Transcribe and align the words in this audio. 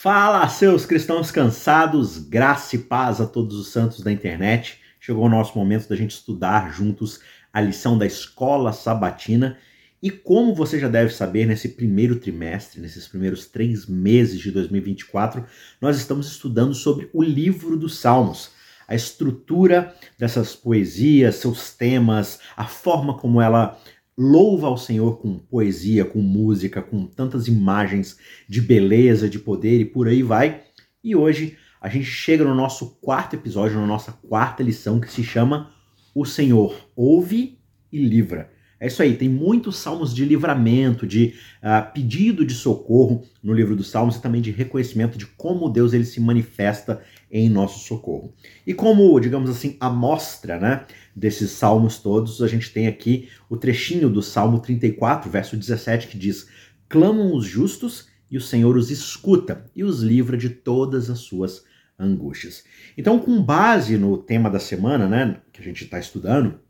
Fala, 0.00 0.48
seus 0.48 0.86
cristãos 0.86 1.32
cansados, 1.32 2.18
graça 2.18 2.76
e 2.76 2.78
paz 2.78 3.20
a 3.20 3.26
todos 3.26 3.56
os 3.58 3.72
santos 3.72 4.00
da 4.00 4.12
internet. 4.12 4.78
Chegou 5.00 5.24
o 5.24 5.28
nosso 5.28 5.58
momento 5.58 5.88
da 5.88 5.96
gente 5.96 6.12
estudar 6.12 6.72
juntos 6.72 7.18
a 7.52 7.60
lição 7.60 7.98
da 7.98 8.06
escola 8.06 8.72
sabatina. 8.72 9.58
E 10.00 10.08
como 10.08 10.54
você 10.54 10.78
já 10.78 10.86
deve 10.86 11.12
saber, 11.12 11.46
nesse 11.46 11.70
primeiro 11.70 12.14
trimestre, 12.14 12.80
nesses 12.80 13.08
primeiros 13.08 13.46
três 13.46 13.86
meses 13.86 14.38
de 14.38 14.52
2024, 14.52 15.44
nós 15.80 15.96
estamos 15.98 16.28
estudando 16.28 16.74
sobre 16.74 17.10
o 17.12 17.20
livro 17.20 17.76
dos 17.76 17.98
Salmos. 17.98 18.52
A 18.86 18.94
estrutura 18.94 19.96
dessas 20.16 20.54
poesias, 20.54 21.34
seus 21.34 21.72
temas, 21.72 22.38
a 22.56 22.66
forma 22.66 23.18
como 23.18 23.42
ela 23.42 23.76
louva 24.18 24.66
ao 24.66 24.76
Senhor 24.76 25.18
com 25.18 25.38
poesia, 25.38 26.04
com 26.04 26.18
música, 26.18 26.82
com 26.82 27.06
tantas 27.06 27.46
imagens 27.46 28.18
de 28.48 28.60
beleza, 28.60 29.30
de 29.30 29.38
poder 29.38 29.80
e 29.80 29.84
por 29.84 30.08
aí 30.08 30.24
vai. 30.24 30.62
E 31.04 31.14
hoje 31.14 31.56
a 31.80 31.88
gente 31.88 32.06
chega 32.06 32.42
no 32.42 32.54
nosso 32.54 32.98
quarto 33.00 33.36
episódio, 33.36 33.78
na 33.78 33.86
nossa 33.86 34.10
quarta 34.10 34.60
lição, 34.60 34.98
que 34.98 35.12
se 35.12 35.22
chama 35.22 35.70
O 36.12 36.24
Senhor 36.24 36.74
ouve 36.96 37.60
e 37.92 37.98
livra. 37.98 38.50
É 38.80 38.86
isso 38.86 39.02
aí, 39.02 39.16
tem 39.16 39.28
muitos 39.28 39.76
salmos 39.76 40.14
de 40.14 40.24
livramento, 40.24 41.04
de 41.04 41.34
uh, 41.60 41.92
pedido 41.92 42.46
de 42.46 42.54
socorro 42.54 43.24
no 43.42 43.52
livro 43.52 43.74
dos 43.74 43.90
Salmos 43.90 44.16
e 44.16 44.22
também 44.22 44.40
de 44.40 44.52
reconhecimento 44.52 45.18
de 45.18 45.26
como 45.26 45.68
Deus 45.68 45.92
ele 45.92 46.04
se 46.04 46.20
manifesta 46.20 47.02
em 47.28 47.48
nosso 47.48 47.80
socorro. 47.80 48.32
E 48.64 48.72
como, 48.72 49.18
digamos 49.18 49.50
assim, 49.50 49.76
amostra 49.80 50.60
né, 50.60 50.84
desses 51.18 51.50
salmos 51.50 51.98
todos, 51.98 52.40
a 52.42 52.46
gente 52.46 52.72
tem 52.72 52.86
aqui 52.86 53.28
o 53.50 53.56
trechinho 53.56 54.08
do 54.08 54.22
Salmo 54.22 54.60
34, 54.60 55.28
verso 55.30 55.56
17, 55.56 56.06
que 56.06 56.16
diz: 56.16 56.48
Clamam 56.88 57.34
os 57.34 57.44
justos 57.44 58.08
e 58.30 58.36
o 58.36 58.40
Senhor 58.40 58.76
os 58.76 58.90
escuta 58.90 59.64
e 59.74 59.82
os 59.82 60.00
livra 60.00 60.36
de 60.36 60.48
todas 60.48 61.10
as 61.10 61.20
suas 61.20 61.64
angústias. 61.98 62.62
Então, 62.96 63.18
com 63.18 63.42
base 63.42 63.98
no 63.98 64.16
tema 64.16 64.48
da 64.48 64.60
semana, 64.60 65.08
né, 65.08 65.40
que 65.52 65.60
a 65.60 65.64
gente 65.64 65.84
está 65.84 65.98
estudando, 65.98 66.60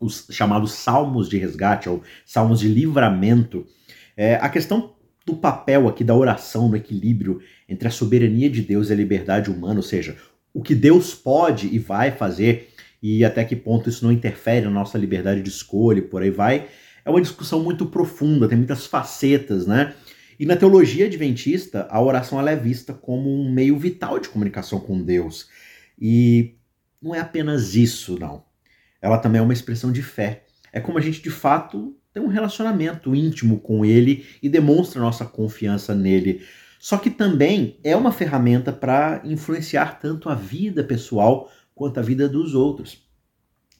os 0.00 0.26
chamados 0.30 0.72
salmos 0.72 1.28
de 1.28 1.36
resgate, 1.36 1.88
ou 1.88 2.02
salmos 2.24 2.60
de 2.60 2.68
livramento, 2.68 3.66
é, 4.16 4.36
a 4.36 4.48
questão 4.48 4.94
do 5.26 5.36
papel 5.36 5.88
aqui 5.88 6.02
da 6.02 6.14
oração 6.14 6.68
no 6.68 6.76
equilíbrio 6.76 7.40
entre 7.68 7.88
a 7.88 7.90
soberania 7.90 8.48
de 8.48 8.62
Deus 8.62 8.88
e 8.88 8.92
a 8.92 8.96
liberdade 8.96 9.50
humana, 9.50 9.76
ou 9.76 9.82
seja, 9.82 10.16
o 10.52 10.62
que 10.62 10.74
Deus 10.74 11.14
pode 11.14 11.66
e 11.66 11.78
vai 11.78 12.10
fazer 12.10 12.73
e 13.04 13.24
até 13.24 13.44
que 13.44 13.54
ponto 13.54 13.88
isso 13.88 14.04
não 14.04 14.10
interfere 14.10 14.64
na 14.64 14.70
nossa 14.70 14.96
liberdade 14.96 15.42
de 15.42 15.48
escolha 15.48 15.98
e 15.98 16.02
por 16.02 16.22
aí 16.22 16.30
vai, 16.30 16.68
é 17.04 17.10
uma 17.10 17.20
discussão 17.20 17.62
muito 17.62 17.86
profunda, 17.86 18.48
tem 18.48 18.56
muitas 18.56 18.86
facetas, 18.86 19.66
né? 19.66 19.94
E 20.40 20.46
na 20.46 20.56
teologia 20.56 21.06
adventista, 21.06 21.86
a 21.90 22.02
oração 22.02 22.40
é 22.48 22.56
vista 22.56 22.94
como 22.94 23.30
um 23.30 23.52
meio 23.52 23.78
vital 23.78 24.18
de 24.18 24.28
comunicação 24.28 24.80
com 24.80 25.00
Deus. 25.00 25.48
E 26.00 26.56
não 27.00 27.14
é 27.14 27.20
apenas 27.20 27.74
isso, 27.74 28.18
não 28.18 28.42
ela 29.04 29.18
também 29.18 29.38
é 29.38 29.42
uma 29.42 29.52
expressão 29.52 29.92
de 29.92 30.02
fé. 30.02 30.44
É 30.72 30.80
como 30.80 30.96
a 30.96 31.00
gente 31.00 31.20
de 31.20 31.28
fato 31.28 31.94
tem 32.10 32.22
um 32.22 32.28
relacionamento 32.28 33.14
íntimo 33.14 33.60
com 33.60 33.84
ele 33.84 34.24
e 34.42 34.48
demonstra 34.48 34.98
nossa 34.98 35.26
confiança 35.26 35.94
nele. 35.94 36.42
Só 36.80 36.96
que 36.96 37.10
também 37.10 37.78
é 37.84 37.94
uma 37.94 38.10
ferramenta 38.10 38.72
para 38.72 39.20
influenciar 39.22 40.00
tanto 40.00 40.30
a 40.30 40.34
vida 40.34 40.82
pessoal 40.82 41.50
quanto 41.74 41.98
a 41.98 42.02
vida 42.02 42.28
dos 42.28 42.54
outros. 42.54 43.02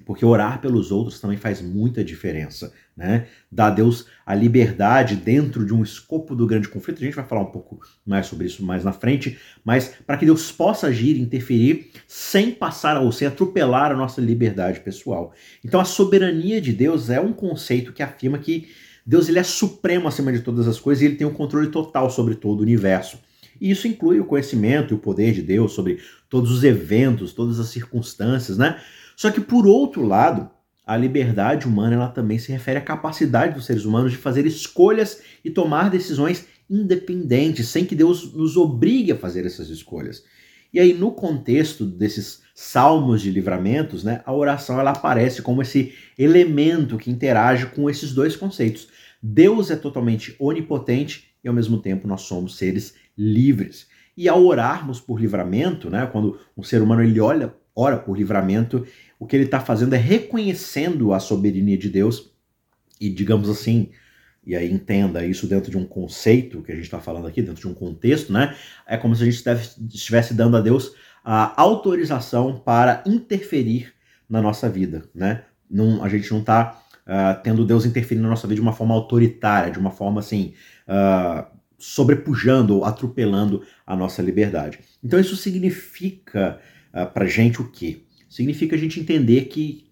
Porque 0.04 0.24
orar 0.24 0.60
pelos 0.60 0.90
outros 0.90 1.20
também 1.20 1.38
faz 1.38 1.62
muita 1.62 2.04
diferença, 2.04 2.72
né? 2.96 3.26
Dá 3.50 3.68
a 3.68 3.70
Deus 3.70 4.06
a 4.26 4.34
liberdade 4.34 5.14
dentro 5.14 5.64
de 5.64 5.72
um 5.72 5.82
escopo 5.82 6.34
do 6.34 6.46
grande 6.46 6.68
conflito. 6.68 6.98
A 6.98 7.04
gente 7.04 7.14
vai 7.14 7.24
falar 7.24 7.42
um 7.42 7.50
pouco 7.52 7.78
mais 8.04 8.26
sobre 8.26 8.46
isso 8.46 8.64
mais 8.64 8.84
na 8.84 8.92
frente, 8.92 9.38
mas 9.64 9.94
para 10.04 10.16
que 10.16 10.26
Deus 10.26 10.50
possa 10.50 10.88
agir, 10.88 11.18
interferir 11.18 11.90
sem 12.08 12.50
passar 12.50 13.00
ou 13.00 13.12
sem 13.12 13.28
atropelar 13.28 13.92
a 13.92 13.96
nossa 13.96 14.20
liberdade 14.20 14.80
pessoal. 14.80 15.32
Então 15.64 15.80
a 15.80 15.84
soberania 15.84 16.60
de 16.60 16.72
Deus 16.72 17.08
é 17.08 17.20
um 17.20 17.32
conceito 17.32 17.92
que 17.92 18.02
afirma 18.02 18.38
que 18.38 18.68
Deus 19.06 19.28
ele 19.28 19.38
é 19.38 19.44
supremo 19.44 20.08
acima 20.08 20.32
de 20.32 20.40
todas 20.40 20.66
as 20.66 20.80
coisas 20.80 21.02
e 21.02 21.06
ele 21.06 21.16
tem 21.16 21.26
um 21.26 21.32
controle 21.32 21.68
total 21.68 22.10
sobre 22.10 22.34
todo 22.34 22.60
o 22.60 22.62
universo. 22.62 23.18
E 23.60 23.70
isso 23.70 23.86
inclui 23.86 24.18
o 24.18 24.24
conhecimento 24.24 24.92
e 24.92 24.96
o 24.96 24.98
poder 24.98 25.32
de 25.32 25.42
Deus 25.42 25.72
sobre 25.72 26.00
todos 26.34 26.50
os 26.50 26.64
eventos, 26.64 27.32
todas 27.32 27.60
as 27.60 27.68
circunstâncias, 27.68 28.58
né? 28.58 28.80
Só 29.14 29.30
que 29.30 29.40
por 29.40 29.68
outro 29.68 30.04
lado, 30.04 30.50
a 30.84 30.96
liberdade 30.96 31.64
humana 31.64 31.94
ela 31.94 32.08
também 32.08 32.40
se 32.40 32.50
refere 32.50 32.76
à 32.76 32.82
capacidade 32.82 33.54
dos 33.54 33.66
seres 33.66 33.84
humanos 33.84 34.10
de 34.10 34.18
fazer 34.18 34.44
escolhas 34.44 35.22
e 35.44 35.50
tomar 35.50 35.88
decisões 35.88 36.46
independentes, 36.68 37.68
sem 37.68 37.84
que 37.84 37.94
Deus 37.94 38.34
nos 38.34 38.56
obrigue 38.56 39.12
a 39.12 39.16
fazer 39.16 39.46
essas 39.46 39.68
escolhas. 39.68 40.24
E 40.72 40.80
aí, 40.80 40.92
no 40.92 41.12
contexto 41.12 41.86
desses 41.86 42.42
salmos 42.52 43.22
de 43.22 43.30
livramentos, 43.30 44.02
né, 44.02 44.20
a 44.26 44.32
oração 44.32 44.80
ela 44.80 44.90
aparece 44.90 45.40
como 45.40 45.62
esse 45.62 45.94
elemento 46.18 46.98
que 46.98 47.12
interage 47.12 47.66
com 47.66 47.88
esses 47.88 48.12
dois 48.12 48.34
conceitos. 48.34 48.88
Deus 49.22 49.70
é 49.70 49.76
totalmente 49.76 50.34
onipotente 50.40 51.28
e 51.44 51.46
ao 51.46 51.54
mesmo 51.54 51.78
tempo 51.78 52.08
nós 52.08 52.22
somos 52.22 52.56
seres 52.56 52.92
livres. 53.16 53.86
E 54.16 54.28
ao 54.28 54.44
orarmos 54.44 55.00
por 55.00 55.20
livramento, 55.20 55.90
né, 55.90 56.06
quando 56.06 56.38
um 56.56 56.62
ser 56.62 56.80
humano 56.82 57.02
ele 57.02 57.20
olha 57.20 57.52
ora 57.74 57.96
por 57.96 58.16
livramento, 58.16 58.86
o 59.18 59.26
que 59.26 59.34
ele 59.34 59.44
está 59.44 59.60
fazendo 59.60 59.94
é 59.94 59.98
reconhecendo 59.98 61.12
a 61.12 61.18
soberania 61.18 61.76
de 61.76 61.88
Deus 61.88 62.32
e, 63.00 63.08
digamos 63.08 63.48
assim, 63.48 63.90
e 64.46 64.54
aí 64.54 64.70
entenda 64.70 65.24
isso 65.24 65.46
dentro 65.46 65.70
de 65.70 65.76
um 65.76 65.86
conceito 65.86 66.62
que 66.62 66.70
a 66.70 66.74
gente 66.74 66.84
está 66.84 67.00
falando 67.00 67.26
aqui, 67.26 67.42
dentro 67.42 67.60
de 67.60 67.68
um 67.68 67.74
contexto, 67.74 68.32
né? 68.32 68.54
É 68.86 68.96
como 68.96 69.16
se 69.16 69.22
a 69.22 69.26
gente 69.26 69.42
estivesse 69.92 70.34
dando 70.34 70.56
a 70.56 70.60
Deus 70.60 70.92
a 71.24 71.60
autorização 71.60 72.58
para 72.58 73.02
interferir 73.06 73.94
na 74.28 74.42
nossa 74.42 74.68
vida, 74.68 75.04
né? 75.14 75.44
Não, 75.70 76.04
a 76.04 76.08
gente 76.08 76.30
não 76.30 76.40
está 76.40 76.78
uh, 77.06 77.10
ah, 77.10 77.34
tendo 77.34 77.64
Deus 77.64 77.86
interferir 77.86 78.20
na 78.20 78.28
nossa 78.28 78.46
vida 78.46 78.56
de 78.56 78.60
uma 78.60 78.74
forma 78.74 78.94
autoritária, 78.94 79.72
de 79.72 79.78
uma 79.78 79.90
forma 79.90 80.20
assim, 80.20 80.52
uh, 80.86 81.46
sobrepujando 81.84 82.76
ou 82.76 82.84
atropelando 82.84 83.62
a 83.86 83.94
nossa 83.94 84.22
liberdade. 84.22 84.78
Então 85.02 85.20
isso 85.20 85.36
significa 85.36 86.58
uh, 86.94 87.00
ah, 87.00 87.06
para 87.06 87.26
gente 87.26 87.60
o 87.60 87.68
quê? 87.70 87.98
Significa 88.26 88.74
a 88.74 88.78
gente 88.78 88.98
entender 88.98 89.42
que, 89.42 89.84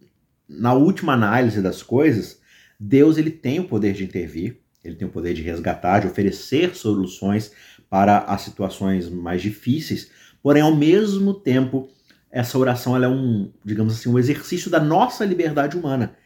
na 0.49 0.73
última 0.73 1.13
análise 1.13 1.61
das 1.61 1.83
coisas, 1.83 2.41
Deus 2.81 3.19
ele 3.19 3.31
tem 3.31 3.61
o 3.61 3.69
poder 3.69 3.93
de 3.93 4.05
intervir, 4.05 4.57
ele 4.83 4.97
tem 4.97 5.07
o 5.07 5.11
poder 5.11 5.35
de 5.35 5.43
resgatar, 5.43 6.01
de 6.01 6.07
oferecer 6.07 6.75
soluções 6.75 7.53
para 7.91 8.21
as 8.21 8.41
situações 8.41 9.11
mais 9.11 9.43
difíceis, 9.43 10.11
porém, 10.43 10.63
ao 10.63 10.75
mesmo 10.75 11.35
tempo, 11.35 11.91
essa 12.31 12.57
oração 12.57 12.97
é 12.97 13.07
um, 13.07 13.53
digamos 13.63 13.93
assim, 13.93 14.09
um 14.09 14.19
exercício 14.19 14.71
da 14.71 14.81
nossa 14.81 15.27
liberdade 15.27 15.77
humana, 15.77 16.17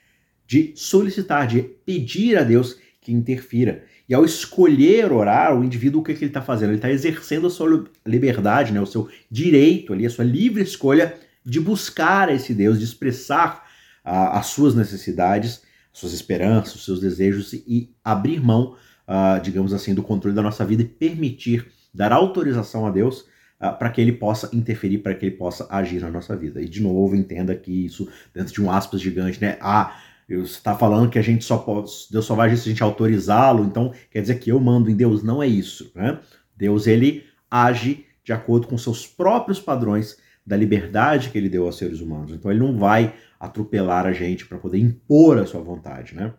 de 0.47 0.73
solicitar, 0.77 1.49
de 1.49 1.61
pedir 1.85 2.39
a 2.39 2.45
Deus 2.45 2.79
que 3.01 3.13
interfira. 3.13 3.85
E 4.09 4.15
ao 4.15 4.25
escolher 4.25 5.13
orar, 5.13 5.59
o 5.59 5.65
indivíduo, 5.65 6.01
o 6.01 6.05
que, 6.05 6.15
que 6.15 6.25
ele 6.25 6.31
está 6.31 6.43
fazendo? 6.43 6.71
Ele 6.71 6.77
está 6.77 6.91
exercendo 6.91 7.47
a 7.49 7.51
sua 7.51 7.85
liberdade, 8.07 8.73
né, 8.73 8.81
o 8.81 8.87
seu 8.87 9.09
direito 9.31 9.93
ali, 9.93 10.07
a 10.07 10.11
sua 10.11 10.25
livre 10.25 10.63
escolha 10.63 11.15
de 11.45 11.61
buscar 11.61 12.33
esse 12.33 12.55
Deus, 12.55 12.79
de 12.79 12.85
expressar 12.85 13.67
as 14.05 14.47
suas 14.47 14.75
necessidades, 14.75 15.63
suas 15.93 16.13
esperanças, 16.13 16.75
os 16.75 16.85
seus 16.85 17.01
desejos 17.01 17.53
e 17.53 17.91
abrir 18.05 18.41
mão, 18.41 18.77
uh, 19.09 19.41
digamos 19.43 19.73
assim, 19.73 19.95
do 19.95 20.03
controle 20.03 20.37
da 20.37 20.43
nossa 20.43 20.65
vida 20.65 20.83
e 20.83 20.87
permitir, 20.87 21.67
dar 21.93 22.13
autorização 22.13 22.87
a 22.87 22.91
Deus 22.91 23.21
uh, 23.61 23.77
para 23.79 23.89
que 23.89 24.01
ele 24.01 24.13
possa 24.13 24.51
interferir, 24.53 24.99
para 24.99 25.15
que 25.15 25.27
ele 25.27 25.37
possa 25.37 25.67
agir 25.71 26.01
na 26.03 26.11
nossa 26.11 26.37
vida. 26.37 26.61
E 26.61 26.69
de 26.69 26.83
novo, 26.83 27.17
entenda 27.17 27.55
que 27.57 27.87
isso, 27.87 28.09
dentro 28.35 28.53
de 28.53 28.63
um 28.63 28.71
aspas 28.71 29.01
gigante, 29.01 29.41
né? 29.41 29.57
Ah, 29.61 29.97
você 29.97 30.16
está 30.29 30.77
falando 30.77 31.11
que 31.11 31.19
a 31.19 31.23
gente 31.23 31.45
só 31.45 31.59
pode, 31.59 31.91
Deus 32.11 32.25
só 32.25 32.35
vai 32.35 32.49
agir 32.49 32.59
se 32.59 32.69
a 32.69 32.73
gente 32.73 32.83
autorizá-lo, 32.83 33.65
então 33.65 33.93
quer 34.11 34.21
dizer 34.21 34.37
que 34.37 34.51
eu 34.51 34.59
mando 34.59 34.91
em 34.91 34.97
Deus. 34.97 35.23
Não 35.23 35.43
é 35.43 35.47
isso. 35.47 35.93
Né? 35.95 36.19
Deus 36.57 36.87
ele 36.87 37.25
age 37.51 38.05
de 38.25 38.33
acordo 38.33 38.67
com 38.67 38.77
seus 38.77 39.07
próprios 39.07 39.61
padrões 39.61 40.17
da 40.45 40.57
liberdade 40.57 41.31
que 41.31 41.39
ele 41.39 41.49
deu 41.49 41.65
aos 41.65 41.79
seres 41.79 42.01
humanos. 42.01 42.33
Então 42.33 42.51
ele 42.51 42.61
não 42.61 42.77
vai 42.77 43.15
atropelar 43.39 44.07
a 44.07 44.13
gente 44.13 44.47
para 44.47 44.59
poder 44.59 44.79
impor 44.79 45.39
a 45.39 45.47
sua 45.47 45.61
vontade. 45.61 46.15
Né? 46.15 46.33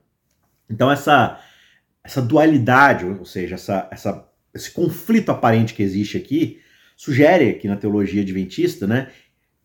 Então 0.70 0.92
essa, 0.92 1.40
essa 2.04 2.22
dualidade, 2.22 3.06
ou 3.06 3.26
seja, 3.26 3.56
essa, 3.56 3.88
essa, 3.92 4.30
esse 4.54 4.72
conflito 4.72 5.30
aparente 5.30 5.74
que 5.74 5.84
existe 5.84 6.18
aqui, 6.18 6.60
sugere 6.96 7.50
aqui 7.50 7.68
na 7.68 7.78
teologia 7.78 8.22
adventista 8.22 8.88
né, 8.88 9.10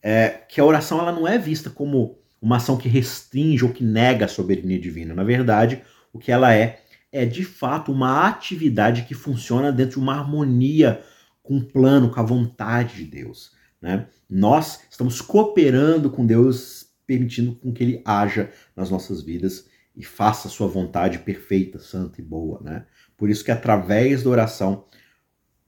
é, 0.03 0.29
que 0.29 0.61
a 0.61 0.65
oração 0.65 1.01
ela 1.01 1.13
não 1.13 1.27
é 1.27 1.39
vista 1.39 1.71
como 1.71 2.22
uma 2.43 2.57
ação 2.57 2.77
que 2.77 2.89
restringe 2.89 3.65
ou 3.65 3.73
que 3.73 3.85
nega 3.85 4.25
a 4.25 4.29
soberania 4.29 4.79
divina. 4.79 5.15
Na 5.15 5.23
verdade, 5.23 5.81
o 6.13 6.19
que 6.19 6.33
ela 6.33 6.53
é, 6.53 6.83
é 7.13 7.25
de 7.25 7.45
fato 7.45 7.93
uma 7.93 8.27
atividade 8.27 9.03
que 9.03 9.15
funciona 9.15 9.71
dentro 9.71 9.93
de 9.93 9.99
uma 10.01 10.19
harmonia 10.19 11.01
com 11.41 11.59
o 11.59 11.65
plano, 11.65 12.11
com 12.11 12.19
a 12.19 12.25
vontade 12.25 12.97
de 12.97 13.05
Deus. 13.05 13.53
Né? 13.81 14.09
Nós 14.29 14.81
estamos 14.91 15.21
cooperando 15.21 16.11
com 16.11 16.27
Deus, 16.27 16.87
permitindo 17.07 17.55
com 17.55 17.73
que 17.73 17.85
Ele 17.85 18.03
haja 18.05 18.51
nas 18.75 18.91
nossas 18.91 19.23
vidas 19.23 19.69
e 19.95 20.05
faça 20.05 20.49
a 20.49 20.51
sua 20.51 20.67
vontade 20.67 21.21
perfeita, 21.21 21.79
santa 21.79 22.21
e 22.21 22.25
boa. 22.25 22.61
Né? 22.61 22.85
Por 23.17 23.31
isso 23.31 23.45
que 23.45 23.53
através 23.53 24.25
da 24.25 24.31
oração, 24.31 24.85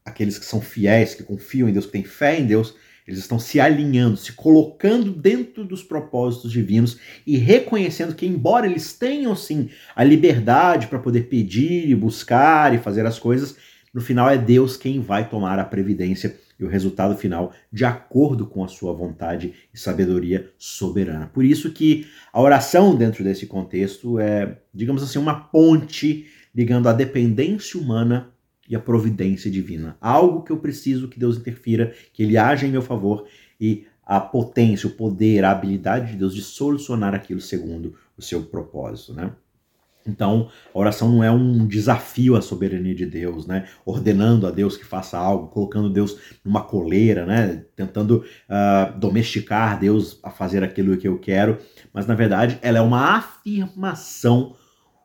aqueles 0.05 0.39
que 0.39 0.45
são 0.45 0.61
fiéis, 0.61 1.15
que 1.15 1.23
confiam 1.23 1.69
em 1.69 1.73
Deus, 1.73 1.87
que 1.87 1.93
têm 1.93 2.05
fé 2.05 2.41
em 2.41 2.47
Deus, 2.47 2.75
eles 3.07 3.21
estão 3.21 3.39
se 3.39 3.61
alinhando, 3.61 4.17
se 4.17 4.33
colocando 4.33 5.13
dentro 5.13 5.65
dos 5.65 5.83
propósitos 5.83 6.51
divinos 6.51 6.99
e 7.27 7.37
reconhecendo 7.37 8.15
que, 8.15 8.27
embora 8.27 8.67
eles 8.67 8.95
tenham 8.95 9.37
sim 9.37 9.69
a 9.95 10.03
liberdade 10.03 10.87
para 10.87 10.99
poder 10.99 11.29
pedir 11.29 11.89
e 11.89 11.95
buscar 11.95 12.75
e 12.75 12.79
fazer 12.79 13.05
as 13.05 13.19
coisas, 13.19 13.57
no 13.93 14.01
final 14.01 14.29
é 14.29 14.39
Deus 14.39 14.77
quem 14.77 15.01
vai 15.01 15.29
tomar 15.29 15.59
a 15.59 15.65
previdência 15.65 16.37
e 16.59 16.65
o 16.65 16.69
resultado 16.69 17.17
final 17.17 17.53
de 17.73 17.85
acordo 17.85 18.47
com 18.47 18.65
a 18.65 18.69
sua 18.69 18.93
vontade 18.93 19.55
e 19.73 19.79
sabedoria 19.79 20.51
soberana. 20.57 21.27
Por 21.27 21.45
isso 21.45 21.73
que 21.73 22.07
a 22.33 22.41
oração 22.41 22.95
dentro 22.97 23.23
desse 23.23 23.47
contexto 23.47 24.19
é, 24.19 24.59
digamos 24.73 25.03
assim, 25.03 25.19
uma 25.19 25.35
ponte 25.35 26.27
ligando 26.55 26.89
a 26.89 26.93
dependência 26.93 27.79
humana 27.79 28.34
e 28.69 28.75
a 28.75 28.81
providência 28.81 29.51
divina. 29.51 29.97
Algo 30.01 30.43
que 30.43 30.53
eu 30.53 30.59
preciso 30.59 31.09
que 31.09 31.19
Deus 31.19 31.37
interfira, 31.37 31.95
que 32.13 32.23
ele 32.23 32.37
haja 32.37 32.67
em 32.67 32.71
meu 32.71 32.83
favor 32.83 33.27
e 33.61 33.87
a 34.07 34.21
potência, 34.21 34.89
o 34.89 34.93
poder, 34.93 35.45
a 35.45 35.51
habilidade 35.51 36.13
de 36.13 36.19
Deus 36.19 36.35
de 36.35 36.43
solucionar 36.43 37.15
aquilo 37.15 37.41
segundo 37.41 37.95
o 38.17 38.23
seu 38.23 38.43
propósito, 38.43 39.13
né? 39.13 39.33
Então, 40.07 40.51
a 40.75 40.79
oração 40.79 41.11
não 41.11 41.25
é 41.25 41.31
um 41.31 41.67
desafio 41.67 42.37
à 42.37 42.43
soberania 42.43 42.95
de 42.95 43.07
Deus, 43.07 43.47
né? 43.47 43.67
Ordenando 43.87 44.47
a 44.47 44.51
Deus 44.51 44.77
que 44.77 44.85
faça 44.85 45.17
algo, 45.17 45.49
colocando 45.49 45.89
Deus 45.89 46.19
numa 46.45 46.63
coleira, 46.63 47.25
né? 47.25 47.65
Tentando 47.75 48.19
uh, 48.19 48.99
domesticar 48.99 49.81
Deus 49.81 50.19
a 50.23 50.31
fazer 50.31 50.63
aquilo 50.63 50.97
que 50.99 51.09
eu 51.09 51.19
quero. 51.19 51.59
Mas, 51.93 52.07
na 52.07 52.15
verdade, 52.15 52.59
ela 52.61 52.79
é 52.79 52.83
uma 52.83 53.17
afirmação, 53.17 54.55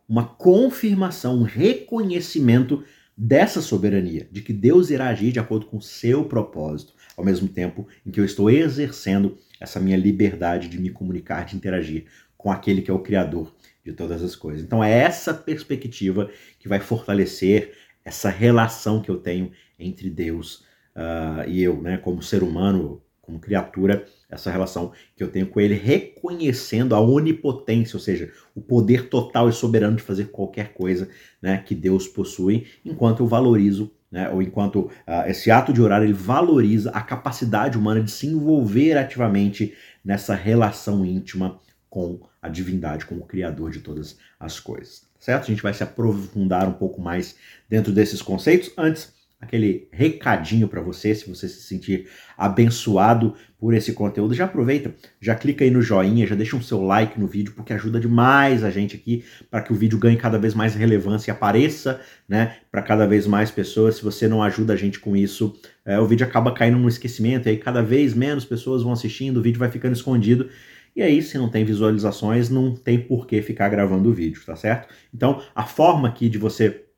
uma 0.08 0.26
confirmação, 0.26 1.38
um 1.38 1.44
reconhecimento 1.44 2.84
dessa 3.22 3.62
soberania, 3.62 4.30
de 4.32 4.42
que 4.42 4.54
Deus 4.54 4.90
irá 4.90 5.10
agir 5.10 5.34
de 5.34 5.40
acordo 5.42 5.66
com 5.66 5.76
o 5.76 5.82
seu 5.82 6.24
propósito, 6.24 6.94
ao 7.18 7.26
mesmo 7.26 7.50
tempo 7.50 7.86
em 8.06 8.12
que 8.12 8.18
eu 8.18 8.24
estou 8.24 8.50
exercendo 8.50 9.38
essa 9.60 9.78
minha 9.78 9.98
liberdade 9.98 10.70
de 10.70 10.80
me 10.80 10.90
comunicar, 10.90 11.44
de 11.44 11.58
interagir 11.58 12.06
com 12.38 12.50
aquele 12.50 12.82
que 12.82 12.90
é 12.90 12.94
o 12.94 13.00
Criador 13.00 13.54
de 13.84 13.92
todas 13.92 14.24
as 14.24 14.38
coisas. 14.38 14.64
Então 14.64 14.82
é 14.82 14.90
essa 14.90 15.34
perspectiva 15.34 16.32
que 16.58 16.70
vai 16.70 16.80
fortalecer 16.80 17.74
essa 18.06 18.30
relação 18.30 19.02
que 19.02 19.12
eu 19.12 19.18
tenho 19.18 19.52
entre 19.78 20.10
Deus 20.10 20.64
uh, 20.96 21.44
e 21.46 21.62
eu, 21.62 21.82
né, 21.82 21.98
como 21.98 22.24
ser 22.24 22.42
humano, 22.42 23.02
como 23.30 23.40
criatura, 23.40 24.06
essa 24.28 24.50
relação 24.50 24.92
que 25.16 25.24
eu 25.24 25.30
tenho 25.30 25.46
com 25.46 25.60
ele, 25.60 25.76
reconhecendo 25.76 26.96
a 26.96 27.00
onipotência, 27.00 27.96
ou 27.96 28.02
seja, 28.02 28.32
o 28.56 28.62
poder 28.62 29.08
total 29.08 29.48
e 29.48 29.54
soberano 29.54 29.96
de 29.96 30.04
fazer 30.04 30.26
qualquer 30.26 30.74
coisa 30.74 31.08
né, 31.40 31.60
que 31.60 31.76
Deus 31.76 32.08
possui, 32.08 32.66
enquanto 32.84 33.22
eu 33.22 33.28
valorizo, 33.28 33.92
né, 34.12 34.28
ou 34.32 34.42
enquanto 34.42 34.80
uh, 34.80 34.92
esse 35.28 35.52
ato 35.52 35.72
de 35.72 35.80
orar 35.80 36.02
ele 36.02 36.14
valoriza 36.14 36.90
a 36.90 37.02
capacidade 37.02 37.78
humana 37.78 38.02
de 38.02 38.10
se 38.10 38.26
envolver 38.26 38.98
ativamente 38.98 39.76
nessa 40.04 40.34
relação 40.34 41.06
íntima 41.06 41.60
com 41.88 42.20
a 42.42 42.50
divindade, 42.50 43.06
com 43.06 43.16
o 43.16 43.26
Criador 43.26 43.70
de 43.70 43.80
todas 43.80 44.18
as 44.40 44.60
coisas. 44.60 45.08
Certo? 45.20 45.44
A 45.44 45.48
gente 45.48 45.62
vai 45.62 45.74
se 45.74 45.84
aprofundar 45.84 46.68
um 46.68 46.74
pouco 46.74 47.02
mais 47.02 47.36
dentro 47.68 47.92
desses 47.92 48.22
conceitos. 48.22 48.72
Antes, 48.78 49.14
aquele 49.40 49.88
recadinho 49.92 50.68
para 50.68 50.82
você, 50.82 51.16
se 51.16 51.30
você 51.30 51.48
se 51.48 51.62
sentir 51.62 52.08
abençoado 52.38 53.34
por 53.58 53.74
esse 53.74 53.94
conteúdo, 53.94 54.34
já 54.34 54.46
aproveita, 54.46 54.94
já 55.20 55.34
clica 55.34 55.64
aí 55.64 55.72
no 55.72 55.82
joinha, 55.82 56.28
já 56.28 56.36
deixa 56.36 56.56
um 56.56 56.62
seu 56.62 56.84
like 56.84 57.20
no 57.20 57.26
vídeo, 57.26 57.54
porque 57.56 57.72
ajuda 57.72 58.00
demais 58.00 58.64
a 58.64 58.70
gente 58.70 58.96
aqui 58.96 59.24
para 59.50 59.62
que 59.62 59.72
o 59.72 59.76
vídeo 59.76 59.98
ganhe 59.98 60.18
cada 60.18 60.38
vez 60.38 60.54
mais 60.54 60.76
relevância 60.76 61.32
e 61.32 61.34
apareça, 61.34 62.02
né, 62.28 62.58
para 62.70 62.82
cada 62.82 63.08
vez 63.08 63.26
mais 63.26 63.50
pessoas. 63.50 63.96
Se 63.96 64.04
você 64.04 64.28
não 64.28 64.44
ajuda 64.44 64.74
a 64.74 64.76
gente 64.76 65.00
com 65.00 65.16
isso, 65.16 65.58
é, 65.86 66.00
o 66.00 66.06
vídeo 66.06 66.28
acaba 66.28 66.54
caindo 66.54 66.78
no 66.78 66.90
esquecimento, 66.90 67.48
e 67.48 67.52
aí 67.52 67.58
cada 67.58 67.82
vez 67.82 68.14
menos 68.14 68.44
pessoas 68.44 68.84
vão 68.84 68.92
assistindo, 68.92 69.38
o 69.38 69.42
vídeo 69.42 69.60
vai 69.60 69.72
ficando 69.72 69.94
escondido. 69.94 70.50
E 70.96 71.02
aí, 71.02 71.22
se 71.22 71.38
não 71.38 71.48
tem 71.48 71.64
visualizações, 71.64 72.50
não 72.50 72.76
tem 72.76 73.00
por 73.00 73.26
que 73.26 73.42
ficar 73.42 73.70
gravando 73.70 74.10
o 74.10 74.14
vídeo, 74.14 74.42
tá 74.46 74.56
certo? 74.56 74.94
Então, 75.14 75.42
a 75.56 75.64
forma 75.64 76.10
aqui 76.10 76.28
de 76.28 76.38
você 76.38 76.89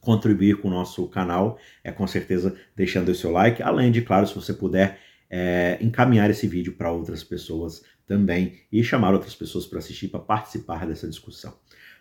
contribuir 0.00 0.56
com 0.56 0.68
o 0.68 0.70
nosso 0.70 1.06
canal 1.08 1.58
é 1.82 1.90
com 1.90 2.06
certeza 2.06 2.56
deixando 2.74 3.10
o 3.10 3.14
seu 3.14 3.30
like, 3.30 3.62
além 3.62 3.90
de, 3.90 4.02
claro, 4.02 4.26
se 4.26 4.34
você 4.34 4.52
puder 4.52 4.98
é, 5.30 5.78
encaminhar 5.80 6.30
esse 6.30 6.46
vídeo 6.46 6.72
para 6.72 6.90
outras 6.90 7.22
pessoas 7.22 7.82
também 8.06 8.54
e 8.72 8.82
chamar 8.82 9.12
outras 9.12 9.34
pessoas 9.34 9.66
para 9.66 9.78
assistir, 9.78 10.08
para 10.08 10.20
participar 10.20 10.86
dessa 10.86 11.06
discussão. 11.06 11.52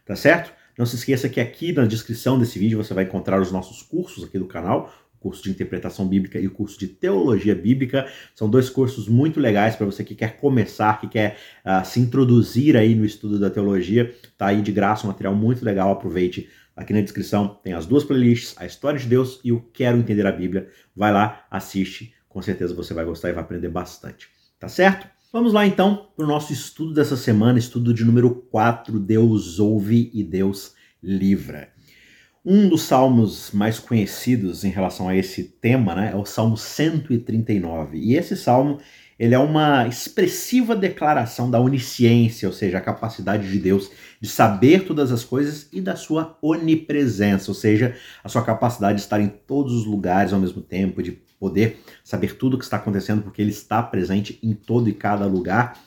Tá 0.05 0.15
certo? 0.15 0.53
Não 0.77 0.85
se 0.85 0.95
esqueça 0.95 1.27
que 1.27 1.41
aqui 1.41 1.73
na 1.73 1.85
descrição 1.85 2.39
desse 2.39 2.57
vídeo 2.57 2.81
você 2.81 2.93
vai 2.93 3.03
encontrar 3.03 3.41
os 3.41 3.51
nossos 3.51 3.81
cursos 3.81 4.23
aqui 4.23 4.39
do 4.39 4.45
canal, 4.45 4.93
o 5.15 5.17
curso 5.19 5.43
de 5.43 5.49
interpretação 5.49 6.07
bíblica 6.07 6.39
e 6.39 6.47
o 6.47 6.51
curso 6.51 6.79
de 6.79 6.87
teologia 6.87 7.55
bíblica. 7.55 8.07
São 8.33 8.49
dois 8.49 8.69
cursos 8.69 9.09
muito 9.09 9.39
legais 9.39 9.75
para 9.75 9.85
você 9.85 10.03
que 10.03 10.15
quer 10.15 10.37
começar, 10.37 11.01
que 11.01 11.07
quer 11.07 11.37
uh, 11.65 11.85
se 11.85 11.99
introduzir 11.99 12.77
aí 12.77 12.95
no 12.95 13.03
estudo 13.03 13.39
da 13.39 13.49
teologia. 13.49 14.15
Tá 14.37 14.47
aí 14.47 14.61
de 14.61 14.71
graça 14.71 15.05
um 15.05 15.09
material 15.09 15.35
muito 15.35 15.65
legal, 15.65 15.91
aproveite 15.91 16.47
Aqui 16.77 16.93
na 16.93 17.01
descrição 17.01 17.59
tem 17.63 17.73
as 17.73 17.87
duas 17.87 18.03
playlists, 18.03 18.53
a 18.55 18.63
História 18.63 18.99
de 18.99 19.07
Deus 19.07 19.41
e 19.43 19.51
o 19.51 19.59
Quero 19.73 19.97
Entender 19.97 20.27
a 20.27 20.31
Bíblia. 20.31 20.69
Vai 20.95 21.11
lá, 21.11 21.43
assiste, 21.49 22.13
com 22.29 22.39
certeza 22.39 22.75
você 22.75 22.93
vai 22.93 23.03
gostar 23.03 23.29
e 23.29 23.33
vai 23.33 23.43
aprender 23.43 23.69
bastante. 23.69 24.29
Tá 24.59 24.69
certo? 24.69 25.07
Vamos 25.33 25.53
lá 25.53 25.65
então 25.65 26.09
para 26.15 26.23
o 26.23 26.27
nosso 26.27 26.53
estudo 26.53 26.93
dessa 26.93 27.17
semana, 27.17 27.57
estudo 27.57 27.91
de 27.95 28.05
número 28.05 28.29
4, 28.29 28.99
Deus 28.99 29.59
ouve 29.59 30.11
e 30.13 30.23
Deus 30.23 30.75
livra. 31.01 31.69
Um 32.45 32.69
dos 32.69 32.83
salmos 32.83 33.51
mais 33.51 33.79
conhecidos 33.79 34.63
em 34.63 34.69
relação 34.69 35.09
a 35.09 35.15
esse 35.15 35.43
tema 35.43 35.95
né, 35.95 36.11
é 36.13 36.15
o 36.15 36.25
Salmo 36.25 36.55
139. 36.55 37.97
E 37.97 38.15
esse 38.15 38.37
salmo 38.37 38.79
ele 39.19 39.33
é 39.33 39.39
uma 39.39 39.87
expressiva 39.87 40.75
declaração 40.75 41.49
da 41.49 41.59
onisciência, 41.59 42.47
ou 42.47 42.53
seja, 42.53 42.77
a 42.77 42.81
capacidade 42.81 43.51
de 43.51 43.57
Deus 43.57 43.89
de 44.21 44.29
saber 44.29 44.85
todas 44.85 45.11
as 45.11 45.23
coisas 45.23 45.67
e 45.71 45.81
da 45.81 45.95
sua 45.95 46.37
onipresença, 46.41 47.49
ou 47.49 47.55
seja, 47.55 47.95
a 48.23 48.29
sua 48.29 48.43
capacidade 48.43 48.97
de 48.97 49.01
estar 49.01 49.19
em 49.19 49.27
todos 49.27 49.73
os 49.73 49.85
lugares 49.85 50.33
ao 50.33 50.39
mesmo 50.39 50.61
tempo, 50.61 51.01
de 51.01 51.11
poder 51.39 51.79
saber 52.03 52.35
tudo 52.35 52.55
o 52.55 52.57
que 52.57 52.63
está 52.63 52.77
acontecendo, 52.77 53.21
porque 53.21 53.41
ele 53.41 53.51
está 53.51 53.81
presente 53.81 54.39
em 54.41 54.53
todo 54.53 54.89
e 54.89 54.93
cada 54.93 55.25
lugar. 55.25 55.79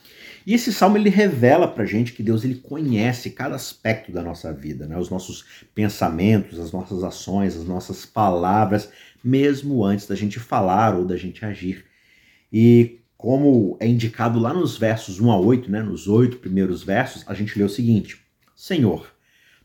E 0.46 0.54
esse 0.54 0.72
salmo 0.72 0.96
ele 0.96 1.10
revela 1.10 1.68
para 1.68 1.84
gente 1.84 2.12
que 2.12 2.22
Deus 2.22 2.44
ele 2.44 2.56
conhece 2.56 3.30
cada 3.30 3.54
aspecto 3.54 4.10
da 4.10 4.22
nossa 4.22 4.52
vida, 4.52 4.86
né? 4.86 4.98
os 4.98 5.10
nossos 5.10 5.44
pensamentos, 5.74 6.58
as 6.58 6.72
nossas 6.72 7.04
ações, 7.04 7.56
as 7.56 7.64
nossas 7.64 8.06
palavras, 8.06 8.90
mesmo 9.22 9.84
antes 9.84 10.06
da 10.06 10.14
gente 10.14 10.40
falar 10.40 10.96
ou 10.96 11.04
da 11.04 11.16
gente 11.16 11.44
agir. 11.44 11.84
E 12.52 12.99
como 13.20 13.76
é 13.78 13.86
indicado 13.86 14.38
lá 14.38 14.54
nos 14.54 14.78
versos 14.78 15.20
1 15.20 15.30
a 15.30 15.38
8, 15.38 15.70
né, 15.70 15.82
nos 15.82 16.08
oito 16.08 16.38
primeiros 16.38 16.82
versos, 16.82 17.22
a 17.26 17.34
gente 17.34 17.58
lê 17.58 17.62
o 17.62 17.68
seguinte: 17.68 18.18
Senhor, 18.56 19.12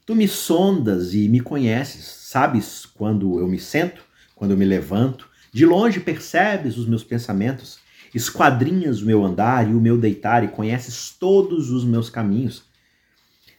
tu 0.06 0.14
me 0.14 0.28
sondas 0.28 1.14
e 1.14 1.30
me 1.30 1.40
conheces, 1.40 2.04
sabes 2.04 2.86
quando 2.86 3.40
eu 3.40 3.48
me 3.48 3.58
sento, 3.58 4.02
quando 4.36 4.52
eu 4.52 4.58
me 4.58 4.66
levanto, 4.66 5.30
de 5.54 5.66
longe 5.66 6.02
percebes 6.02 6.78
os 6.78 6.86
meus 6.86 7.02
pensamentos, 7.02 7.80
esquadrinhas 8.14 9.02
o 9.02 9.06
meu 9.06 9.24
andar 9.24 9.70
e 9.70 9.74
o 9.74 9.80
meu 9.80 9.98
deitar 9.98 10.44
e 10.44 10.50
conheces 10.50 11.16
todos 11.18 11.72
os 11.72 11.86
meus 11.86 12.10
caminhos. 12.10 12.66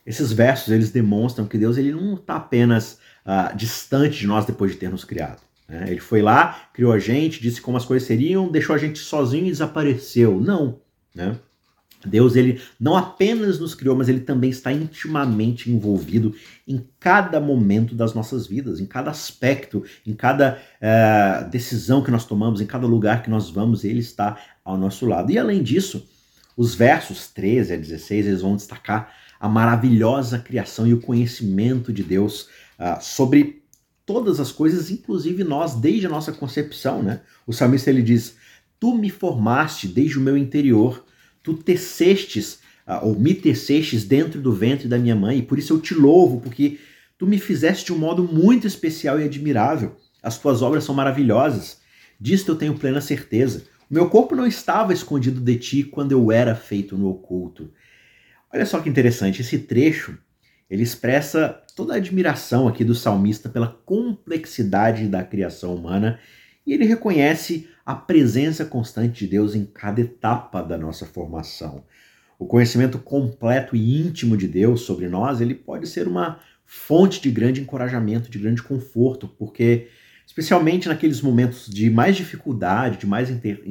Esses 0.04 0.30
versos 0.30 0.74
eles 0.74 0.90
demonstram 0.90 1.46
que 1.46 1.56
Deus 1.56 1.78
ele 1.78 1.92
não 1.92 2.16
está 2.16 2.36
apenas 2.36 2.98
uh, 3.24 3.56
distante 3.56 4.18
de 4.18 4.26
nós 4.26 4.44
depois 4.44 4.72
de 4.72 4.76
ter 4.76 4.90
nos 4.90 5.04
criado. 5.04 5.40
Né? 5.68 5.86
Ele 5.88 6.00
foi 6.00 6.22
lá, 6.22 6.68
criou 6.72 6.92
a 6.92 6.98
gente, 6.98 7.40
disse 7.40 7.60
como 7.60 7.76
as 7.76 7.84
coisas 7.84 8.06
seriam, 8.06 8.50
deixou 8.50 8.74
a 8.74 8.78
gente 8.78 8.98
sozinho 8.98 9.46
e 9.46 9.50
desapareceu. 9.50 10.40
Não. 10.40 10.80
Né? 11.14 11.36
Deus 12.04 12.36
ele 12.36 12.60
não 12.78 12.96
apenas 12.96 13.58
nos 13.58 13.74
criou, 13.74 13.96
mas 13.96 14.08
ele 14.08 14.20
também 14.20 14.50
está 14.50 14.72
intimamente 14.72 15.70
envolvido 15.70 16.34
em 16.66 16.86
cada 17.00 17.40
momento 17.40 17.94
das 17.94 18.14
nossas 18.14 18.46
vidas, 18.46 18.80
em 18.80 18.86
cada 18.86 19.10
aspecto, 19.10 19.84
em 20.06 20.14
cada 20.14 20.60
é, 20.80 21.46
decisão 21.50 22.02
que 22.02 22.10
nós 22.10 22.24
tomamos, 22.24 22.60
em 22.60 22.66
cada 22.66 22.86
lugar 22.86 23.22
que 23.22 23.30
nós 23.30 23.50
vamos, 23.50 23.84
ele 23.84 24.00
está 24.00 24.38
ao 24.64 24.76
nosso 24.76 25.06
lado. 25.06 25.32
E 25.32 25.38
além 25.38 25.62
disso, 25.62 26.06
os 26.56 26.74
versos 26.74 27.28
13 27.28 27.74
a 27.74 27.76
16 27.76 28.26
eles 28.26 28.42
vão 28.42 28.56
destacar 28.56 29.12
a 29.38 29.48
maravilhosa 29.48 30.38
criação 30.38 30.86
e 30.86 30.94
o 30.94 31.00
conhecimento 31.00 31.92
de 31.92 32.02
Deus 32.02 32.48
uh, 32.78 32.98
sobre 33.00 33.62
todas 34.06 34.38
as 34.38 34.52
coisas, 34.52 34.90
inclusive 34.90 35.42
nós, 35.42 35.74
desde 35.74 36.06
a 36.06 36.08
nossa 36.08 36.32
concepção, 36.32 37.02
né? 37.02 37.20
O 37.44 37.52
salmista 37.52 37.90
ele 37.90 38.02
diz: 38.02 38.36
Tu 38.78 38.96
me 38.96 39.10
formaste 39.10 39.88
desde 39.88 40.16
o 40.16 40.22
meu 40.22 40.36
interior, 40.38 41.04
tu 41.42 41.54
tecestes, 41.54 42.60
ah, 42.86 43.04
ou 43.04 43.18
me 43.18 43.34
tecestes 43.34 44.04
dentro 44.04 44.40
do 44.40 44.52
ventre 44.52 44.86
da 44.86 44.96
minha 44.96 45.16
mãe, 45.16 45.38
e 45.38 45.42
por 45.42 45.58
isso 45.58 45.74
eu 45.74 45.80
te 45.80 45.92
louvo, 45.92 46.40
porque 46.40 46.78
tu 47.18 47.26
me 47.26 47.38
fizeste 47.38 47.86
de 47.86 47.92
um 47.92 47.98
modo 47.98 48.22
muito 48.22 48.66
especial 48.66 49.20
e 49.20 49.24
admirável. 49.24 49.96
As 50.22 50.38
tuas 50.38 50.62
obras 50.62 50.84
são 50.84 50.94
maravilhosas. 50.94 51.80
Disto 52.18 52.52
eu 52.52 52.56
tenho 52.56 52.78
plena 52.78 53.00
certeza. 53.00 53.64
O 53.90 53.94
meu 53.94 54.08
corpo 54.08 54.34
não 54.34 54.46
estava 54.46 54.92
escondido 54.92 55.40
de 55.40 55.56
ti 55.56 55.84
quando 55.84 56.12
eu 56.12 56.32
era 56.32 56.54
feito 56.54 56.96
no 56.96 57.08
oculto. 57.08 57.70
Olha 58.52 58.64
só 58.64 58.80
que 58.80 58.88
interessante, 58.88 59.42
esse 59.42 59.58
trecho 59.58 60.16
ele 60.68 60.82
expressa 60.82 61.62
toda 61.76 61.92
a 61.92 61.98
admiração 61.98 62.66
aqui 62.66 62.82
do 62.82 62.94
salmista 62.94 63.50
pela 63.50 63.68
complexidade 63.68 65.06
da 65.06 65.22
criação 65.22 65.74
humana 65.74 66.18
e 66.66 66.72
ele 66.72 66.86
reconhece 66.86 67.68
a 67.84 67.94
presença 67.94 68.64
constante 68.64 69.24
de 69.24 69.30
Deus 69.30 69.54
em 69.54 69.66
cada 69.66 70.00
etapa 70.00 70.62
da 70.62 70.78
nossa 70.78 71.04
formação. 71.04 71.84
O 72.38 72.46
conhecimento 72.46 72.98
completo 72.98 73.76
e 73.76 74.00
íntimo 74.00 74.38
de 74.38 74.48
Deus 74.48 74.80
sobre 74.80 75.06
nós, 75.06 75.40
ele 75.40 75.54
pode 75.54 75.86
ser 75.86 76.08
uma 76.08 76.40
fonte 76.64 77.20
de 77.20 77.30
grande 77.30 77.60
encorajamento, 77.60 78.30
de 78.30 78.38
grande 78.38 78.62
conforto, 78.62 79.28
porque 79.28 79.88
especialmente 80.26 80.88
naqueles 80.88 81.22
momentos 81.22 81.68
de 81.68 81.88
mais 81.88 82.16
dificuldade, 82.16 82.98
de 82.98 83.06
mais, 83.06 83.28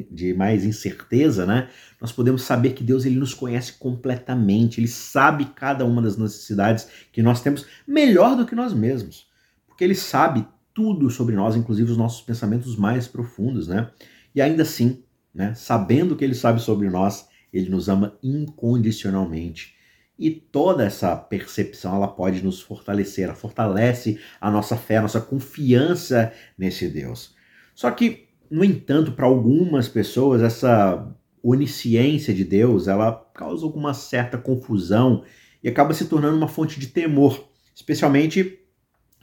de 0.10 0.34
mais 0.34 0.64
incerteza, 0.64 1.46
né? 1.46 1.68
Nós 2.00 2.12
podemos 2.12 2.44
saber 2.44 2.74
que 2.74 2.84
Deus 2.84 3.06
ele 3.06 3.20
nos 3.20 3.34
conhece 3.34 3.74
completamente, 3.74 4.80
ele 4.80 4.88
sabe 4.88 5.46
cada 5.54 5.86
uma 5.86 6.02
das 6.02 6.18
necessidades 6.18 6.88
que 7.12 7.22
nós 7.22 7.42
temos 7.42 7.66
melhor 7.86 8.36
do 8.38 8.46
que 8.46 8.56
nós 8.56 8.74
mesmos, 8.74 9.28
porque 9.68 9.84
ele 9.84 9.94
sabe 9.94 10.48
tudo 10.74 11.10
sobre 11.10 11.36
nós, 11.36 11.56
inclusive 11.56 11.92
os 11.92 11.98
nossos 11.98 12.22
pensamentos 12.22 12.76
mais 12.76 13.08
profundos, 13.08 13.68
né? 13.68 13.92
E 14.34 14.42
ainda 14.42 14.64
assim, 14.64 15.04
né, 15.34 15.54
sabendo 15.54 16.16
que 16.16 16.24
ele 16.24 16.36
sabe 16.36 16.62
sobre 16.62 16.90
nós, 16.90 17.28
ele 17.52 17.70
nos 17.70 17.88
ama 17.90 18.18
incondicionalmente. 18.24 19.76
E 20.18 20.32
toda 20.32 20.86
essa 20.86 21.16
percepção 21.16 21.96
ela 21.96 22.08
pode 22.08 22.44
nos 22.44 22.62
fortalecer, 22.62 23.26
ela 23.26 23.36
fortalece 23.36 24.20
a 24.40 24.50
nossa 24.50 24.78
fé, 24.78 24.98
a 24.98 25.02
nossa 25.02 25.20
confiança 25.20 26.32
nesse 26.58 26.88
Deus. 26.88 27.36
Só 27.74 27.92
que, 27.92 28.30
no 28.50 28.64
entanto, 28.64 29.12
para 29.12 29.26
algumas 29.26 29.90
pessoas 29.90 30.42
essa 30.42 31.06
onisciência 31.44 32.34
de 32.34 32.46
Deus, 32.46 32.88
ela 32.88 33.14
causa 33.34 33.66
alguma 33.66 33.94
certa 33.94 34.38
confusão 34.38 35.24
e 35.62 35.68
acaba 35.68 35.94
se 35.94 36.06
tornando 36.06 36.38
uma 36.38 36.48
fonte 36.48 36.80
de 36.80 36.88
temor, 36.88 37.48
especialmente 37.76 38.60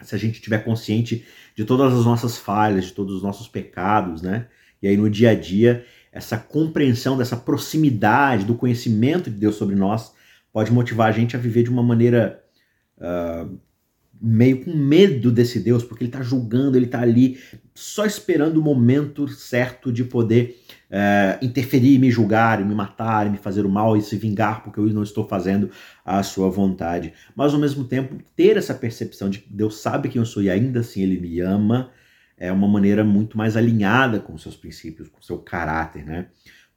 se 0.03 0.15
a 0.15 0.19
gente 0.19 0.35
estiver 0.35 0.65
consciente 0.65 1.25
de 1.57 1.65
todas 1.65 1.95
as 1.95 2.05
nossas 2.05 2.37
falhas, 2.37 2.87
de 2.87 2.93
todos 2.93 3.17
os 3.17 3.23
nossos 3.23 3.49
pecados, 3.49 4.21
né? 4.21 4.49
E 4.83 4.89
aí 4.89 4.97
no 4.97 5.09
dia 5.09 5.31
a 5.31 5.35
dia, 5.35 5.87
essa 6.11 6.37
compreensão 6.37 7.17
dessa 7.17 7.37
proximidade 7.37 8.45
do 8.45 8.55
conhecimento 8.55 9.31
de 9.31 9.37
Deus 9.37 9.55
sobre 9.55 9.75
nós 9.75 10.13
pode 10.53 10.73
motivar 10.73 11.09
a 11.09 11.13
gente 11.13 11.35
a 11.35 11.39
viver 11.39 11.63
de 11.63 11.71
uma 11.71 11.83
maneira 11.83 12.43
uh, 12.99 13.59
meio 14.21 14.65
com 14.65 14.73
medo 14.73 15.33
desse 15.33 15.59
Deus, 15.59 15.83
porque 15.83 16.05
ele 16.05 16.11
está 16.11 16.23
julgando, 16.23 16.77
ele 16.77 16.87
está 16.87 17.01
ali 17.01 17.39
só 17.75 18.07
esperando 18.07 18.59
o 18.59 18.63
momento 18.63 19.27
certo 19.27 19.93
de 19.93 20.05
poder 20.05 20.61
uh, 20.91 21.45
interferir, 21.45 21.99
me 21.99 22.11
julgar, 22.11 22.65
me 22.65 22.75
matar, 22.75 23.29
me 23.29 23.39
fazer 23.39 23.67
o 23.67 23.69
mal 23.69 23.97
e 23.97 24.03
se 24.03 24.17
vingar 24.17 24.63
porque 24.63 24.79
eu 24.79 24.87
não 24.87 25.03
estou 25.03 25.27
fazendo 25.27 25.71
a 26.05 26.23
sua 26.23 26.49
vontade. 26.49 27.13
Mas 27.35 27.53
ao 27.53 27.59
mesmo 27.59 27.85
tempo, 27.85 28.23
ter 28.37 28.57
essa 28.57 28.75
percepção 28.75 29.29
de 29.29 29.41
que 29.41 29.53
Deus 29.53 29.81
sabe 29.81 30.09
quem 30.09 30.21
eu 30.21 30.27
sou 30.27 30.43
e 30.43 30.51
ainda 30.51 30.81
assim 30.81 31.03
ele 31.03 31.19
me 31.19 31.41
ama 31.41 31.91
é 32.37 32.53
uma 32.53 32.69
maneira 32.69 33.05
muito 33.05 33.37
mais 33.37 33.57
alinhada 33.57 34.21
com 34.21 34.37
seus 34.37 34.57
princípios, 34.57 35.09
com 35.09 35.23
seu 35.23 35.39
caráter, 35.39 36.05
né? 36.05 36.27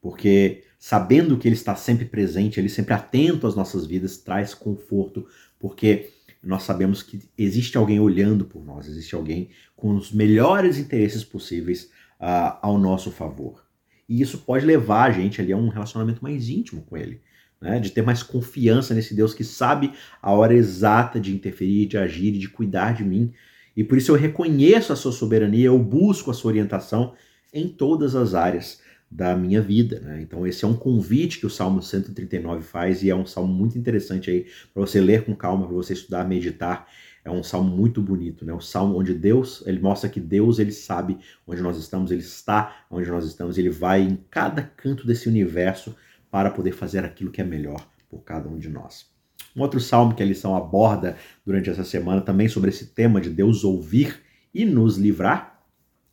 Porque 0.02 0.64
sabendo 0.78 1.38
que 1.38 1.48
ele 1.48 1.56
está 1.56 1.76
sempre 1.76 2.06
presente, 2.06 2.60
ele 2.60 2.70
sempre 2.70 2.94
atento 2.94 3.48
às 3.48 3.56
nossas 3.56 3.86
vidas, 3.86 4.18
traz 4.18 4.54
conforto, 4.54 5.28
porque 5.60 6.12
nós 6.44 6.64
sabemos 6.64 7.02
que 7.02 7.22
existe 7.38 7.78
alguém 7.78 8.00
olhando 8.00 8.46
por 8.46 8.64
nós, 8.64 8.88
existe 8.88 9.16
alguém 9.16 9.50
com 9.76 9.96
os 9.96 10.12
melhores 10.12 10.78
interesses 10.78 11.24
possíveis 11.24 11.90
uh, 12.20 12.58
ao 12.62 12.78
nosso 12.78 13.12
favor. 13.12 13.66
E 14.08 14.22
isso 14.22 14.38
pode 14.40 14.66
levar 14.66 15.10
a 15.10 15.12
gente 15.12 15.42
ali 15.42 15.52
a 15.52 15.58
um 15.58 15.70
relacionamento 15.70 16.22
mais 16.22 16.48
íntimo 16.48 16.84
com 16.84 16.96
ele, 16.96 17.20
né? 17.60 17.80
de 17.80 17.90
ter 17.90 18.04
mais 18.04 18.22
confiança 18.22 18.94
nesse 18.94 19.16
Deus 19.16 19.34
que 19.34 19.44
sabe 19.44 19.92
a 20.22 20.32
hora 20.32 20.54
exata 20.54 21.20
de 21.20 21.34
interferir, 21.34 21.88
de 21.88 21.98
agir 21.98 22.36
e 22.36 22.38
de 22.38 22.48
cuidar 22.48 22.94
de 22.94 23.04
mim. 23.04 23.34
E 23.76 23.84
por 23.84 23.98
isso 23.98 24.12
eu 24.12 24.16
reconheço 24.16 24.94
a 24.94 24.96
sua 24.96 25.12
soberania, 25.12 25.66
eu 25.66 25.80
busco 25.80 26.30
a 26.30 26.34
sua 26.34 26.52
orientação 26.52 27.16
em 27.52 27.68
todas 27.68 28.16
as 28.16 28.36
áreas 28.36 28.85
da 29.10 29.36
minha 29.36 29.62
vida. 29.62 30.00
Né? 30.00 30.22
Então, 30.22 30.46
esse 30.46 30.66
é 30.66 30.68
um 30.68 30.76
convite 30.76 31.40
que 31.40 31.46
o 31.46 31.50
Salmo 31.50 31.82
139 31.82 32.64
faz 32.64 33.04
e 33.04 33.10
é 33.10 33.16
um 33.16 33.26
salmo 33.26 33.54
muito 33.54 33.78
interessante 33.78 34.30
aí 34.30 34.46
para 34.74 34.82
você 34.82 35.00
ler 35.00 35.24
com 35.24 35.36
calma, 35.36 35.66
para 35.66 35.76
você 35.76 35.94
estudar, 35.94 36.26
meditar. 36.26 36.88
É 37.24 37.32
um 37.32 37.42
salmo 37.42 37.76
muito 37.76 38.02
bonito, 38.02 38.46
né? 38.46 38.54
O 38.54 38.62
salmo 38.62 39.00
onde 39.00 39.14
Deus, 39.14 39.64
ele 39.66 39.80
mostra 39.80 40.08
que 40.08 40.20
Deus, 40.20 40.60
ele 40.60 40.72
sabe 40.72 41.18
onde 41.48 41.62
nós 41.62 41.76
estamos, 41.78 42.12
ele 42.12 42.22
está 42.22 42.86
onde 42.90 43.10
nós 43.10 43.26
estamos, 43.26 43.58
ele 43.58 43.70
vai 43.70 44.02
em 44.02 44.16
cada 44.30 44.62
canto 44.62 45.08
desse 45.08 45.28
universo 45.28 45.96
para 46.30 46.52
poder 46.52 46.74
fazer 46.74 47.04
aquilo 47.04 47.32
que 47.32 47.42
é 47.42 47.44
melhor 47.44 47.84
por 48.10 48.20
cada 48.20 48.48
um 48.48 48.60
de 48.60 48.70
nós. 48.70 49.10
Um 49.56 49.62
outro 49.62 49.80
salmo 49.80 50.14
que 50.14 50.22
a 50.22 50.26
lição 50.26 50.56
aborda 50.56 51.18
durante 51.46 51.70
essa 51.70 51.84
semana 51.84 52.22
também 52.22 52.48
sobre 52.48 52.70
esse 52.70 52.88
tema 52.88 53.20
de 53.20 53.30
Deus 53.30 53.64
ouvir 53.64 54.22
e 54.54 54.66
nos 54.66 54.98
livrar 54.98 55.64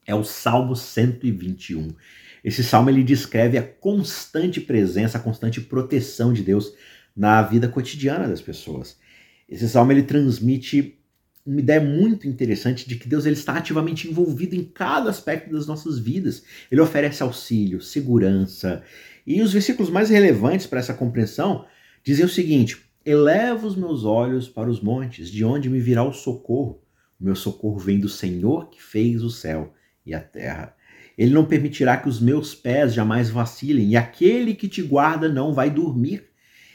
é 0.07 0.15
o 0.15 0.25
Salmo 0.25 0.75
121. 0.75 1.89
Esse 2.43 2.65
salmo 2.65 2.91
ele 2.91 3.05
descreve 3.05 3.57
a 3.57 3.63
constante 3.63 4.61
presença, 4.61 5.19
a 5.19 5.21
constante 5.21 5.61
proteção 5.61 6.33
de 6.33 6.43
Deus 6.43 6.73
na 7.17 7.43
vida 7.43 7.69
cotidiana 7.69 8.27
das 8.27 8.41
pessoas. 8.41 8.97
Esse 9.49 9.69
salmo 9.69 9.93
ele 9.93 10.03
transmite 10.03 10.99
uma 11.45 11.61
ideia 11.61 11.81
muito 11.81 12.27
interessante 12.27 12.89
de 12.89 12.97
que 12.97 13.09
Deus 13.09 13.27
ele 13.27 13.35
está 13.35 13.55
ativamente 13.55 14.09
envolvido 14.09 14.55
em 14.55 14.65
cada 14.65 15.11
aspecto 15.11 15.51
das 15.53 15.67
nossas 15.67 15.99
vidas. 15.99 16.45
Ele 16.71 16.81
oferece 16.81 17.23
auxílio, 17.23 17.81
segurança. 17.81 18.83
E 19.27 19.43
os 19.43 19.53
versículos 19.53 19.91
mais 19.91 20.11
relevantes 20.11 20.67
para 20.67 20.79
essa 20.81 20.95
compreensão 20.95 21.67
dizem 22.03 22.25
o 22.25 22.29
seguinte: 22.29 22.83
Eleva 23.05 23.67
os 23.67 23.77
meus 23.77 24.05
olhos 24.05 24.49
para 24.49 24.71
os 24.71 24.81
montes, 24.81 25.29
de 25.29 25.45
onde 25.45 25.69
me 25.69 25.81
virá 25.81 26.05
o 26.05 26.13
socorro. 26.13 26.81
O 27.21 27.25
meu 27.25 27.35
socorro 27.35 27.79
vem 27.79 27.99
do 27.99 28.09
Senhor 28.09 28.71
que 28.71 28.83
fez 28.83 29.23
o 29.23 29.31
céu 29.31 29.75
e 30.07 30.15
a 30.15 30.21
terra. 30.21 30.75
Ele 31.17 31.33
não 31.33 31.45
permitirá 31.45 31.97
que 31.97 32.09
os 32.09 32.21
meus 32.21 32.55
pés 32.55 32.95
jamais 32.95 33.31
vacilem, 33.31 33.91
e 33.91 33.97
aquele 33.97 34.55
que 34.55 34.69
te 34.69 34.83
guarda 34.83 35.29
não 35.29 35.53
vai 35.53 35.71
dormir. 35.71 36.25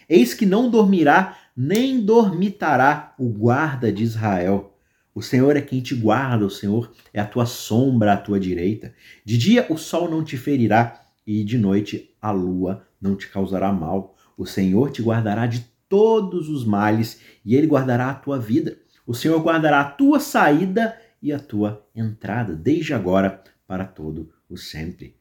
Eis 0.10 0.34
que 0.34 0.46
não 0.46 0.70
dormirá, 0.70 1.38
nem 1.56 2.00
dormitará 2.00 3.14
o 3.18 3.28
guarda 3.30 3.92
de 3.92 4.04
Israel. 4.04 4.78
O 5.14 5.22
Senhor 5.22 5.58
é 5.58 5.62
quem 5.62 5.82
te 5.82 5.96
guarda, 5.96 6.46
o 6.46 6.50
Senhor 6.50 6.92
é 7.14 7.20
a 7.20 7.26
tua 7.26 7.46
sombra 7.46 8.14
à 8.14 8.18
tua 8.18 8.40
direita. 8.40 8.94
De 9.26 9.38
dia 9.38 9.66
o 9.70 9.76
sol 9.76 10.10
não 10.10 10.24
te 10.24 10.38
ferirá, 10.38 11.02
e 11.26 11.44
de 11.44 11.58
noite 11.58 12.16
a 12.22 12.32
lua 12.32 12.86
não 13.02 13.16
te 13.16 13.28
causará 13.28 13.74
mal. 13.74 14.16
O 14.38 14.46
Senhor 14.46 14.92
te 14.92 15.02
guardará 15.02 15.48
de 15.48 15.66
todos 15.90 16.48
os 16.50 16.64
males, 16.64 17.20
e 17.44 17.56
ele 17.56 17.68
guardará 17.68 18.12
a 18.12 18.14
tua 18.14 18.38
vida. 18.38 18.78
O 19.06 19.14
Senhor 19.14 19.42
guardará 19.42 19.82
a 19.82 19.86
tua 19.86 20.20
saída 20.20 20.96
e 21.22 21.34
a 21.34 21.40
tua 21.40 21.86
entrada, 21.96 22.54
desde 22.54 22.94
agora 22.94 23.44
para 23.68 23.86
todo 23.86 24.32
o 24.50 24.58
sempre. 24.58 25.16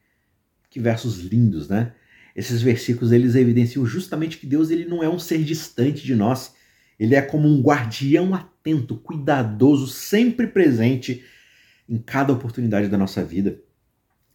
Que 0.69 0.79
versos 0.79 1.19
lindos, 1.19 1.67
né? 1.67 1.93
Esses 2.35 2.61
versículos 2.61 3.11
eles 3.11 3.35
evidenciam 3.35 3.85
justamente 3.85 4.37
que 4.37 4.45
Deus 4.45 4.69
ele 4.69 4.85
não 4.85 5.03
é 5.03 5.09
um 5.09 5.19
ser 5.19 5.43
distante 5.43 6.05
de 6.05 6.15
nós. 6.15 6.53
Ele 6.99 7.15
é 7.15 7.21
como 7.21 7.47
um 7.47 7.61
guardião 7.61 8.33
atento, 8.33 8.95
cuidadoso, 8.95 9.87
sempre 9.87 10.47
presente 10.47 11.23
em 11.89 11.97
cada 11.97 12.33
oportunidade 12.33 12.87
da 12.87 12.97
nossa 12.97 13.23
vida. 13.23 13.59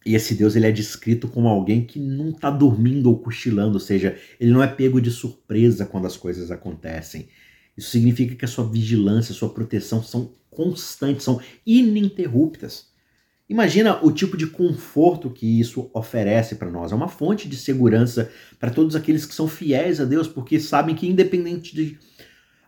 E 0.05 0.15
esse 0.15 0.35
Deus 0.35 0.55
ele 0.55 0.67
é 0.67 0.71
descrito 0.71 1.29
como 1.29 1.47
alguém 1.47 1.85
que 1.85 1.97
não 1.97 2.31
está 2.31 2.51
dormindo 2.51 3.07
ou 3.07 3.19
cochilando, 3.19 3.75
ou 3.75 3.79
seja, 3.79 4.17
ele 4.39 4.51
não 4.51 4.61
é 4.61 4.67
pego 4.67 4.99
de 4.99 5.09
surpresa 5.09 5.85
quando 5.85 6.07
as 6.07 6.17
coisas 6.17 6.51
acontecem. 6.51 7.29
Isso 7.77 7.89
significa 7.89 8.35
que 8.35 8.45
a 8.45 8.47
sua 8.47 8.69
vigilância, 8.69 9.31
a 9.31 9.35
sua 9.35 9.53
proteção 9.53 10.03
são 10.03 10.33
constantes, 10.49 11.23
são 11.23 11.41
ininterruptas. 11.65 12.92
Imagina 13.49 13.99
o 14.03 14.11
tipo 14.11 14.37
de 14.37 14.47
conforto 14.47 15.29
que 15.29 15.59
isso 15.59 15.89
oferece 15.93 16.55
para 16.55 16.71
nós. 16.71 16.91
É 16.91 16.95
uma 16.95 17.09
fonte 17.09 17.47
de 17.47 17.57
segurança 17.57 18.31
para 18.59 18.71
todos 18.71 18.95
aqueles 18.95 19.25
que 19.25 19.35
são 19.35 19.47
fiéis 19.47 19.99
a 19.99 20.05
Deus, 20.05 20.27
porque 20.27 20.59
sabem 20.59 20.95
que, 20.95 21.07
independente 21.07 21.75
de 21.75 21.99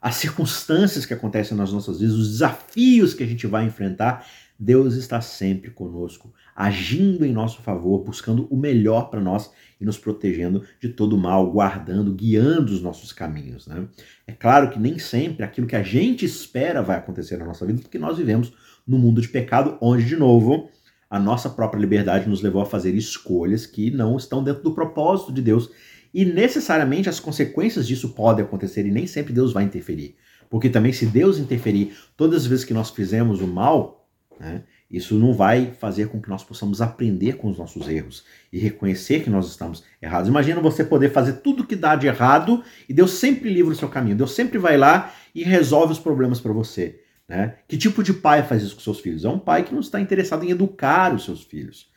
as 0.02 0.16
circunstâncias 0.16 1.06
que 1.06 1.14
acontecem 1.14 1.58
nas 1.58 1.72
nossas 1.72 2.00
vidas, 2.00 2.16
os 2.16 2.32
desafios 2.34 3.14
que 3.14 3.24
a 3.24 3.26
gente 3.26 3.48
vai 3.48 3.66
enfrentar, 3.66 4.28
Deus 4.58 4.96
está 4.96 5.20
sempre 5.20 5.72
conosco, 5.72 6.34
agindo 6.56 7.26
em 7.26 7.34
nosso 7.34 7.62
favor, 7.62 8.04
buscando 8.04 8.48
o 8.50 8.56
melhor 8.56 9.10
para 9.10 9.20
nós 9.20 9.52
e 9.80 9.86
nos 9.86 9.98
protegendo 9.98 10.64
de 10.80 10.90
todo 10.90 11.18
mal, 11.18 11.52
guardando, 11.52 12.14
guiando 12.14 12.72
os 12.72 12.82
nossos 12.82 13.12
caminhos. 13.12 13.66
Né? 13.68 13.88
É 14.28 14.32
claro 14.32 14.70
que 14.70 14.80
nem 14.80 14.98
sempre 15.00 15.44
aquilo 15.44 15.68
que 15.68 15.76
a 15.76 15.84
gente 15.84 16.24
espera 16.24 16.82
vai 16.82 16.98
acontecer 16.98 17.38
na 17.38 17.46
nossa 17.46 17.66
vida, 17.66 17.82
porque 17.82 18.00
nós 18.00 18.18
vivemos 18.18 18.54
no 18.88 18.98
mundo 18.98 19.22
de 19.22 19.28
pecado, 19.28 19.78
onde, 19.82 20.06
de 20.06 20.16
novo, 20.16 20.70
a 21.10 21.20
nossa 21.20 21.50
própria 21.50 21.80
liberdade 21.80 22.28
nos 22.30 22.42
levou 22.42 22.62
a 22.62 22.66
fazer 22.66 22.94
escolhas 22.96 23.66
que 23.66 23.92
não 23.92 24.18
estão 24.18 24.44
dentro 24.44 24.64
do 24.64 24.74
propósito 24.74 25.32
de 25.32 25.42
Deus. 25.42 25.70
E 26.14 26.24
necessariamente 26.24 27.10
as 27.10 27.20
consequências 27.20 27.88
disso 27.88 28.10
podem 28.10 28.46
acontecer 28.46 28.86
e 28.86 28.92
nem 28.92 29.06
sempre 29.06 29.34
Deus 29.34 29.52
vai 29.52 29.64
interferir. 29.64 30.16
Porque 30.50 30.70
também, 30.70 30.94
se 30.94 31.06
Deus 31.06 31.38
interferir 31.40 31.96
todas 32.16 32.44
as 32.44 32.48
vezes 32.48 32.64
que 32.64 32.74
nós 32.74 32.90
fizemos 32.90 33.42
o 33.42 33.48
mal, 33.48 34.08
né, 34.40 34.64
Isso 34.90 35.16
não 35.16 35.34
vai 35.34 35.74
fazer 35.80 36.10
com 36.10 36.22
que 36.22 36.30
nós 36.30 36.44
possamos 36.44 36.80
aprender 36.80 37.34
com 37.38 37.50
os 37.50 37.58
nossos 37.58 37.88
erros 37.88 38.24
e 38.54 38.60
reconhecer 38.60 39.24
que 39.24 39.30
nós 39.30 39.48
estamos 39.48 39.84
errados. 40.02 40.30
Imagina 40.30 40.62
você 40.62 40.84
poder 40.84 41.12
fazer 41.12 41.34
tudo 41.42 41.66
que 41.66 41.76
dá 41.76 41.96
de 41.96 42.08
errado 42.08 42.64
e 42.88 42.94
Deus 42.94 43.12
sempre 43.12 43.50
livra 43.50 43.74
o 43.74 43.76
seu 43.76 43.90
caminho. 43.90 44.16
Deus 44.16 44.34
sempre 44.34 44.58
vai 44.58 44.78
lá 44.78 45.14
e 45.34 45.44
resolve 45.44 45.94
os 45.94 46.00
problemas 46.00 46.40
para 46.40 46.54
você. 46.54 47.02
Né? 47.28 47.56
Que 47.68 47.78
tipo 47.78 48.04
de 48.04 48.14
pai 48.14 48.44
faz 48.44 48.62
isso 48.62 48.76
com 48.76 48.82
seus 48.82 49.00
filhos? 49.00 49.26
É 49.26 49.30
um 49.30 49.40
pai 49.40 49.64
que 49.64 49.74
não 49.74 49.80
está 49.80 50.00
interessado 50.00 50.44
em 50.44 50.52
educar 50.52 51.14
os 51.14 51.26
seus 51.26 51.44
filhos. 51.44 51.90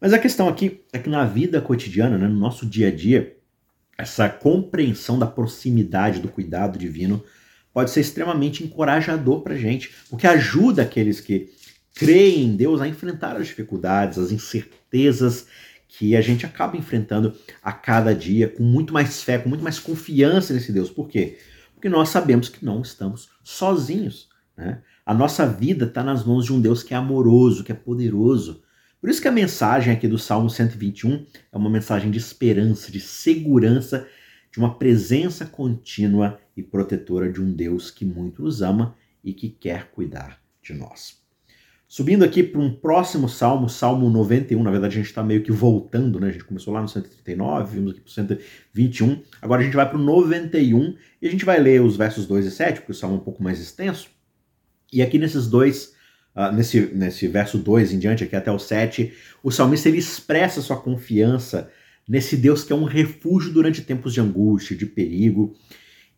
Mas 0.00 0.12
a 0.12 0.18
questão 0.18 0.48
aqui 0.48 0.82
é 0.92 0.98
que 0.98 1.08
na 1.08 1.24
vida 1.24 1.60
cotidiana, 1.60 2.18
né, 2.18 2.26
no 2.26 2.38
nosso 2.38 2.66
dia 2.66 2.88
a 2.88 2.90
dia, 2.90 3.36
essa 3.96 4.28
compreensão 4.28 5.18
da 5.18 5.26
proximidade 5.26 6.20
do 6.20 6.28
cuidado 6.28 6.78
divino 6.78 7.22
pode 7.72 7.90
ser 7.90 8.00
extremamente 8.00 8.64
encorajador 8.64 9.42
para 9.42 9.54
a 9.54 9.58
gente, 9.58 9.92
porque 10.10 10.26
ajuda 10.26 10.82
aqueles 10.82 11.20
que 11.20 11.50
creem 11.94 12.46
em 12.46 12.56
Deus 12.56 12.80
a 12.80 12.88
enfrentar 12.88 13.36
as 13.36 13.46
dificuldades, 13.46 14.18
as 14.18 14.32
incertezas 14.32 15.46
que 15.86 16.16
a 16.16 16.20
gente 16.20 16.46
acaba 16.46 16.76
enfrentando 16.76 17.36
a 17.62 17.72
cada 17.72 18.14
dia 18.14 18.48
com 18.48 18.62
muito 18.62 18.92
mais 18.92 19.22
fé, 19.22 19.38
com 19.38 19.48
muito 19.48 19.62
mais 19.62 19.78
confiança 19.78 20.54
nesse 20.54 20.72
Deus. 20.72 20.90
Por 20.90 21.06
quê? 21.06 21.38
Porque 21.74 21.88
nós 21.88 22.08
sabemos 22.08 22.48
que 22.48 22.64
não 22.64 22.80
estamos 22.80 23.28
sozinhos. 23.44 24.31
Né? 24.56 24.82
A 25.04 25.14
nossa 25.14 25.46
vida 25.46 25.86
está 25.86 26.02
nas 26.02 26.24
mãos 26.24 26.44
de 26.44 26.52
um 26.52 26.60
Deus 26.60 26.82
que 26.82 26.94
é 26.94 26.96
amoroso, 26.96 27.64
que 27.64 27.72
é 27.72 27.74
poderoso. 27.74 28.62
Por 29.00 29.10
isso 29.10 29.20
que 29.20 29.28
a 29.28 29.32
mensagem 29.32 29.92
aqui 29.92 30.06
do 30.06 30.18
Salmo 30.18 30.48
121 30.48 31.26
é 31.52 31.56
uma 31.56 31.68
mensagem 31.68 32.10
de 32.10 32.18
esperança, 32.18 32.92
de 32.92 33.00
segurança, 33.00 34.06
de 34.52 34.58
uma 34.58 34.78
presença 34.78 35.44
contínua 35.44 36.38
e 36.56 36.62
protetora 36.62 37.32
de 37.32 37.40
um 37.40 37.52
Deus 37.52 37.90
que 37.90 38.04
muito 38.04 38.42
nos 38.42 38.62
ama 38.62 38.94
e 39.24 39.32
que 39.32 39.48
quer 39.48 39.90
cuidar 39.90 40.40
de 40.62 40.74
nós. 40.74 41.20
Subindo 41.88 42.24
aqui 42.24 42.42
para 42.42 42.60
um 42.60 42.72
próximo 42.72 43.28
salmo, 43.28 43.68
Salmo 43.68 44.08
91, 44.08 44.62
na 44.62 44.70
verdade 44.70 44.94
a 44.94 44.96
gente 44.96 45.08
está 45.08 45.22
meio 45.22 45.42
que 45.42 45.52
voltando, 45.52 46.18
né? 46.18 46.28
A 46.28 46.32
gente 46.32 46.44
começou 46.44 46.72
lá 46.72 46.80
no 46.80 46.88
139, 46.88 47.74
vimos 47.74 47.92
aqui 47.92 48.00
para 48.00 48.08
o 48.08 48.12
121, 48.12 49.22
agora 49.42 49.60
a 49.60 49.64
gente 49.64 49.76
vai 49.76 49.86
para 49.86 49.98
o 49.98 50.02
91 50.02 50.96
e 51.20 51.28
a 51.28 51.30
gente 51.30 51.44
vai 51.44 51.60
ler 51.60 51.82
os 51.82 51.94
versos 51.94 52.26
2 52.26 52.46
e 52.46 52.50
7, 52.50 52.80
porque 52.80 52.92
o 52.92 52.94
salmo 52.94 53.16
é 53.16 53.18
um 53.18 53.22
pouco 53.22 53.42
mais 53.42 53.60
extenso. 53.60 54.08
E 54.92 55.00
aqui 55.02 55.18
nesses 55.18 55.46
dois, 55.46 55.94
uh, 56.36 56.52
nesse, 56.52 56.80
nesse 56.94 57.26
verso 57.28 57.58
2 57.58 57.92
em 57.92 57.98
diante, 57.98 58.24
aqui 58.24 58.36
até 58.36 58.50
o 58.50 58.58
7, 58.58 59.12
o 59.42 59.50
salmista 59.50 59.88
ele 59.88 59.98
expressa 59.98 60.60
sua 60.60 60.76
confiança 60.76 61.70
nesse 62.08 62.36
Deus 62.36 62.64
que 62.64 62.72
é 62.72 62.76
um 62.76 62.84
refúgio 62.84 63.52
durante 63.52 63.82
tempos 63.82 64.12
de 64.12 64.20
angústia, 64.20 64.76
de 64.76 64.86
perigo. 64.86 65.56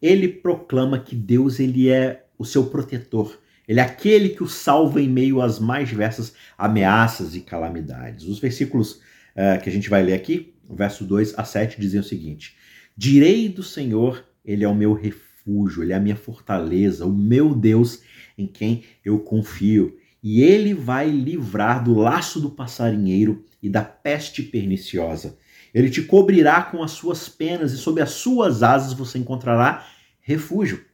Ele 0.02 0.28
proclama 0.28 0.98
que 0.98 1.14
Deus 1.14 1.60
ele 1.60 1.88
é 1.88 2.24
o 2.36 2.44
seu 2.44 2.66
protetor 2.66 3.38
ele 3.66 3.80
é 3.80 3.82
aquele 3.82 4.30
que 4.30 4.42
o 4.42 4.48
salva 4.48 5.00
em 5.00 5.08
meio 5.08 5.40
às 5.40 5.58
mais 5.58 5.88
diversas 5.88 6.34
ameaças 6.56 7.34
e 7.34 7.40
calamidades. 7.40 8.26
Os 8.26 8.38
versículos 8.38 9.00
uh, 9.34 9.60
que 9.62 9.68
a 9.68 9.72
gente 9.72 9.88
vai 9.88 10.02
ler 10.02 10.14
aqui, 10.14 10.54
verso 10.68 11.04
2 11.04 11.38
a 11.38 11.44
7, 11.44 11.80
dizem 11.80 12.00
o 12.00 12.04
seguinte: 12.04 12.56
Direi 12.96 13.48
do 13.48 13.62
Senhor, 13.62 14.24
ele 14.44 14.64
é 14.64 14.68
o 14.68 14.74
meu 14.74 14.92
refúgio, 14.92 15.23
ele 15.46 15.92
é 15.92 15.96
a 15.96 16.00
minha 16.00 16.16
fortaleza, 16.16 17.04
o 17.06 17.12
meu 17.12 17.54
Deus 17.54 18.02
em 18.36 18.46
quem 18.46 18.84
eu 19.04 19.18
confio. 19.20 19.96
E 20.22 20.42
ele 20.42 20.72
vai 20.72 21.10
livrar 21.10 21.84
do 21.84 21.94
laço 21.94 22.40
do 22.40 22.50
passarinheiro 22.50 23.44
e 23.62 23.68
da 23.68 23.82
peste 23.82 24.42
perniciosa. 24.42 25.38
Ele 25.74 25.90
te 25.90 26.02
cobrirá 26.02 26.62
com 26.62 26.82
as 26.82 26.92
suas 26.92 27.28
penas 27.28 27.72
e 27.72 27.76
sob 27.76 28.00
as 28.00 28.10
suas 28.12 28.62
asas 28.62 28.92
você 28.92 29.18
encontrará 29.18 29.86
refúgio. 30.20 30.84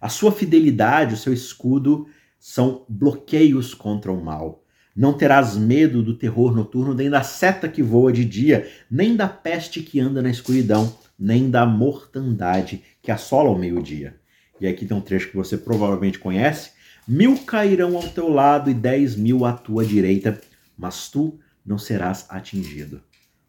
A 0.00 0.08
sua 0.08 0.32
fidelidade, 0.32 1.14
o 1.14 1.16
seu 1.16 1.32
escudo, 1.32 2.06
são 2.38 2.84
bloqueios 2.88 3.72
contra 3.72 4.12
o 4.12 4.22
mal. 4.22 4.64
Não 4.94 5.14
terás 5.14 5.56
medo 5.56 6.02
do 6.02 6.18
terror 6.18 6.54
noturno, 6.54 6.94
nem 6.94 7.08
da 7.08 7.22
seta 7.22 7.68
que 7.68 7.82
voa 7.82 8.12
de 8.12 8.24
dia, 8.24 8.70
nem 8.90 9.16
da 9.16 9.26
peste 9.26 9.80
que 9.80 9.98
anda 9.98 10.20
na 10.20 10.30
escuridão, 10.30 10.94
nem 11.18 11.50
da 11.50 11.64
mortandade 11.64 12.82
que 13.02 13.10
assola 13.10 13.48
ao 13.48 13.58
meio-dia. 13.58 14.16
E 14.60 14.66
aqui 14.66 14.86
tem 14.86 14.96
um 14.96 15.00
trecho 15.00 15.30
que 15.30 15.36
você 15.36 15.56
provavelmente 15.56 16.18
conhece: 16.18 16.70
Mil 17.06 17.38
cairão 17.38 17.96
ao 17.96 18.08
teu 18.08 18.28
lado 18.28 18.70
e 18.70 18.74
dez 18.74 19.16
mil 19.16 19.44
à 19.44 19.52
tua 19.52 19.84
direita, 19.84 20.40
mas 20.76 21.08
tu 21.08 21.38
não 21.64 21.78
serás 21.78 22.26
atingido. 22.28 23.02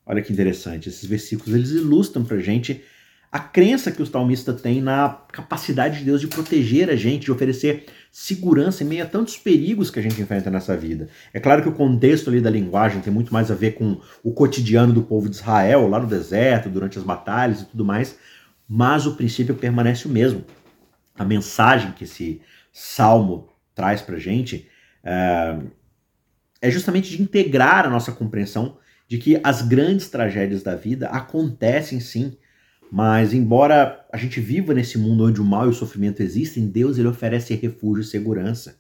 Olha 0.06 0.22
que 0.22 0.32
interessante, 0.32 0.90
esses 0.90 1.06
versículos 1.06 1.56
eles 1.56 1.72
ilustram 1.72 2.24
para 2.24 2.38
gente 2.40 2.84
a 3.36 3.40
crença 3.40 3.92
que 3.92 4.02
o 4.02 4.06
salmista 4.06 4.54
tem 4.54 4.82
na 4.82 5.10
capacidade 5.30 6.00
de 6.00 6.06
Deus 6.06 6.22
de 6.22 6.28
proteger 6.28 6.90
a 6.90 6.96
gente, 6.96 7.26
de 7.26 7.32
oferecer 7.34 7.86
segurança 8.10 8.82
em 8.82 8.88
meio 8.88 9.04
a 9.04 9.06
tantos 9.06 9.36
perigos 9.36 9.92
que 9.92 10.00
a 10.00 10.02
gente 10.02 10.22
enfrenta 10.22 10.50
nessa 10.50 10.74
vida. 10.78 11.10
É 11.34 11.40
claro 11.42 11.62
que 11.62 11.68
o 11.68 11.74
contexto 11.74 12.30
ali 12.30 12.40
da 12.40 12.50
linguagem 12.50 13.02
tem 13.02 13.12
muito 13.12 13.34
mais 13.34 13.52
a 13.52 13.54
ver 13.54 13.72
com 13.72 14.00
o 14.24 14.32
cotidiano 14.32 14.94
do 14.94 15.04
povo 15.04 15.28
de 15.28 15.36
Israel, 15.36 15.86
lá 15.90 16.00
no 16.00 16.08
deserto, 16.08 16.70
durante 16.70 16.98
as 16.98 17.04
batalhas 17.04 17.60
e 17.60 17.66
tudo 17.66 17.84
mais, 17.84 18.18
mas 18.66 19.06
o 19.06 19.18
princípio 19.18 19.54
permanece 19.54 20.08
o 20.08 20.10
mesmo. 20.10 20.46
A 21.14 21.26
mensagem 21.26 21.92
que 21.92 22.06
esse 22.06 22.40
salmo 22.72 23.50
traz 23.76 24.02
pra 24.02 24.18
gente 24.18 24.66
é, 25.04 25.60
é 26.62 26.72
justamente 26.72 27.10
de 27.10 27.22
integrar 27.22 27.86
a 27.86 27.90
nossa 27.90 28.14
compreensão 28.14 28.78
de 29.10 29.18
que 29.18 29.38
as 29.44 29.62
grandes 29.62 30.08
tragédias 30.08 30.64
da 30.64 30.78
vida 30.78 31.10
acontecem 31.10 32.00
sim 32.00 32.38
mas 32.92 33.34
embora 33.34 34.06
a 34.12 34.18
gente 34.18 34.40
viva 34.40 34.74
nesse 34.74 34.98
mundo 34.98 35.26
onde 35.26 35.42
o 35.42 35.46
mal 35.46 35.66
e 35.66 35.70
o 35.70 35.74
sofrimento 35.74 36.22
existem, 36.22 36.68
Deus 36.68 36.98
ele 36.98 37.08
oferece 37.08 37.56
refúgio 37.56 38.02
e 38.02 38.06
segurança. 38.06 38.78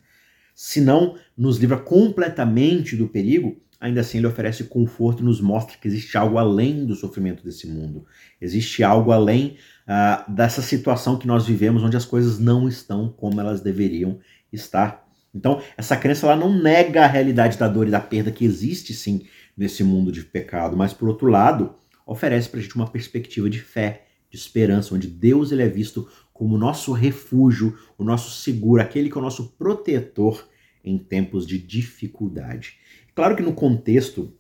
Se 0.54 0.80
não 0.80 1.16
nos 1.38 1.58
livra 1.58 1.78
completamente 1.78 2.96
do 2.96 3.08
perigo, 3.08 3.58
ainda 3.80 4.02
assim 4.02 4.18
ele 4.18 4.28
oferece 4.28 4.64
conforto 4.66 5.22
e 5.22 5.26
nos 5.26 5.42
mostra 5.42 5.78
que 5.78 5.88
existe 5.88 6.18
algo 6.18 6.38
além 6.38 6.86
do 6.86 6.96
sofrimento 6.96 7.44
desse 7.44 7.68
mundo. 7.68 8.06
Existe 8.40 8.84
algo 8.84 9.12
além 9.12 9.58
uh, 9.88 10.32
dessa 10.32 10.62
situação 10.62 11.18
que 11.18 11.28
nós 11.28 11.46
vivemos, 11.46 11.84
onde 11.84 11.98
as 11.98 12.06
coisas 12.06 12.40
não 12.40 12.68
estão 12.68 13.10
como 13.10 13.40
elas 13.42 13.62
deveriam 13.62 14.20
estar. 14.52 15.06
Então, 15.34 15.62
essa 15.78 15.98
crença 15.98 16.26
ela 16.26 16.36
não 16.38 16.58
nega 16.58 17.04
a 17.04 17.08
realidade 17.08 17.58
da 17.58 17.68
dor 17.68 17.88
e 17.88 17.92
da 17.92 18.00
perda 18.00 18.32
que 18.32 18.46
existe 18.46 18.94
sim 18.94 19.26
nesse 19.58 19.84
mundo 19.84 20.12
de 20.12 20.24
pecado, 20.24 20.78
mas 20.78 20.94
por 20.94 21.10
outro 21.10 21.28
lado, 21.28 21.76
oferece 22.06 22.50
para 22.50 22.60
a 22.60 22.64
gente 22.64 22.76
uma 22.76 22.90
perspectiva 22.90 23.50
de 23.50 23.60
fé, 23.60 24.06
de 24.30 24.38
esperança, 24.38 24.94
onde 24.94 25.08
Deus 25.08 25.52
ele 25.52 25.64
é 25.64 25.68
visto 25.68 26.08
como 26.34 26.58
nosso 26.58 26.92
refúgio, 26.92 27.78
o 27.98 28.04
nosso 28.04 28.42
seguro, 28.42 28.82
aquele 28.82 29.10
que 29.10 29.18
é 29.18 29.20
o 29.20 29.24
nosso 29.24 29.54
protetor 29.58 30.48
em 30.84 30.98
tempos 30.98 31.48
de 31.48 31.58
dificuldade. 31.58 32.78
Claro 33.16 33.36
que 33.36 33.42
no 33.42 33.54
contexto 33.54 34.34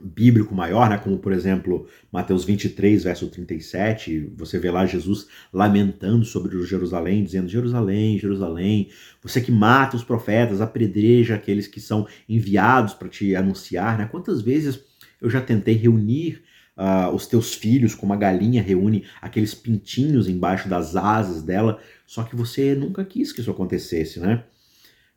bíblico 0.00 0.54
maior, 0.54 0.88
né, 0.88 0.96
como 0.96 1.18
por 1.18 1.32
exemplo 1.32 1.88
Mateus 2.12 2.44
23, 2.44 3.02
verso 3.02 3.26
37, 3.26 4.32
você 4.36 4.58
vê 4.58 4.70
lá 4.70 4.86
Jesus 4.86 5.26
lamentando 5.52 6.24
sobre 6.24 6.64
Jerusalém, 6.64 7.24
dizendo: 7.24 7.48
Jerusalém, 7.48 8.18
Jerusalém, 8.18 8.90
você 9.20 9.40
que 9.40 9.50
mata 9.50 9.96
os 9.96 10.04
profetas, 10.04 10.60
apredreja 10.60 11.34
aqueles 11.34 11.66
que 11.66 11.80
são 11.80 12.06
enviados 12.28 12.94
para 12.94 13.08
te 13.08 13.34
anunciar. 13.34 13.98
Né? 13.98 14.06
Quantas 14.06 14.40
vezes 14.40 14.80
eu 15.20 15.28
já 15.28 15.40
tentei 15.40 15.74
reunir 15.74 16.42
uh, 16.78 17.12
os 17.12 17.26
teus 17.26 17.54
filhos, 17.54 17.94
como 17.94 18.12
a 18.12 18.16
galinha 18.16 18.62
reúne 18.62 19.04
aqueles 19.20 19.54
pintinhos 19.54 20.28
embaixo 20.28 20.68
das 20.68 20.94
asas 20.94 21.42
dela, 21.42 21.80
só 22.06 22.22
que 22.22 22.36
você 22.36 22.74
nunca 22.74 23.04
quis 23.04 23.32
que 23.32 23.40
isso 23.40 23.50
acontecesse, 23.50 24.20
né? 24.20 24.44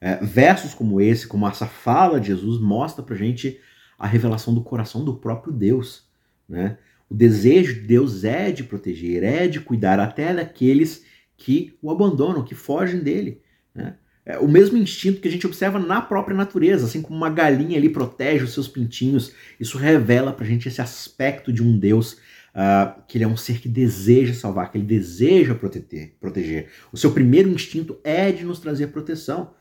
É, 0.04 0.16
versos 0.16 0.74
como 0.74 1.00
esse, 1.00 1.28
como 1.28 1.48
essa 1.48 1.68
fala 1.68 2.20
de 2.20 2.28
Jesus, 2.28 2.60
mostra 2.60 3.04
pra 3.04 3.16
gente 3.16 3.60
a 4.00 4.08
revelação 4.08 4.52
do 4.52 4.64
coração 4.64 5.06
do 5.06 5.14
próprio 5.14 5.54
Deus, 5.54 6.08
né? 6.50 6.78
O 7.08 7.14
desejo 7.14 7.76
de 7.76 7.82
Deus 7.82 8.24
é 8.24 8.52
de 8.52 8.64
proteger, 8.64 9.22
é 9.22 9.48
de 9.48 9.60
cuidar 9.60 10.00
até 10.00 10.34
daqueles 10.34 11.06
que 11.36 11.78
o 11.82 11.92
abandonam, 11.92 12.44
que 12.44 12.56
fogem 12.56 13.02
dele. 13.02 13.42
Né? 13.76 13.96
É 14.26 14.38
o 14.38 14.48
mesmo 14.48 14.78
instinto 14.78 15.20
que 15.20 15.28
a 15.28 15.32
gente 15.32 15.48
observa 15.48 15.80
na 15.80 16.00
própria 16.00 16.38
natureza, 16.38 16.86
assim 16.86 17.02
como 17.02 17.18
uma 17.18 17.30
galinha 17.30 17.78
ali 17.78 17.90
protege 17.90 18.44
os 18.44 18.54
seus 18.54 18.68
pintinhos. 18.68 19.34
Isso 19.60 19.78
revela 19.78 20.32
pra 20.32 20.46
gente 20.46 20.68
esse 20.68 20.80
aspecto 20.80 21.52
de 21.52 21.64
um 21.64 21.78
Deus 21.78 22.14
uh, 22.52 23.02
que 23.08 23.18
ele 23.18 23.24
é 23.24 23.28
um 23.28 23.38
ser 23.38 23.60
que 23.60 23.68
deseja 23.68 24.34
salvar, 24.34 24.72
que 24.72 24.78
ele 24.78 24.86
deseja 24.86 25.56
proteger, 25.56 26.16
proteger. 26.20 26.70
O 26.92 26.98
seu 26.98 27.12
primeiro 27.12 27.50
instinto 27.50 27.98
é 28.04 28.32
de 28.32 28.46
nos 28.46 28.60
trazer 28.60 28.88
proteção. 28.88 29.54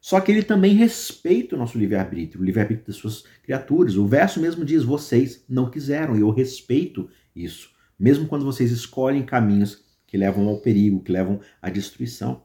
Só 0.00 0.20
que 0.20 0.30
ele 0.30 0.42
também 0.42 0.74
respeita 0.74 1.56
o 1.56 1.58
nosso 1.58 1.78
livre-arbítrio, 1.78 2.42
o 2.42 2.44
livre-arbítrio 2.44 2.88
das 2.88 2.96
suas 2.96 3.24
criaturas. 3.42 3.96
O 3.96 4.06
verso 4.06 4.38
mesmo 4.38 4.62
diz: 4.62 4.82
vocês 4.82 5.42
não 5.48 5.70
quiseram, 5.70 6.14
e 6.14 6.20
eu 6.20 6.28
respeito 6.30 7.08
isso, 7.34 7.70
mesmo 7.98 8.26
quando 8.26 8.44
vocês 8.44 8.70
escolhem 8.70 9.22
caminhos 9.22 9.82
que 10.06 10.18
levam 10.18 10.46
ao 10.46 10.60
perigo, 10.60 11.02
que 11.02 11.10
levam 11.10 11.40
à 11.60 11.70
destruição. 11.70 12.43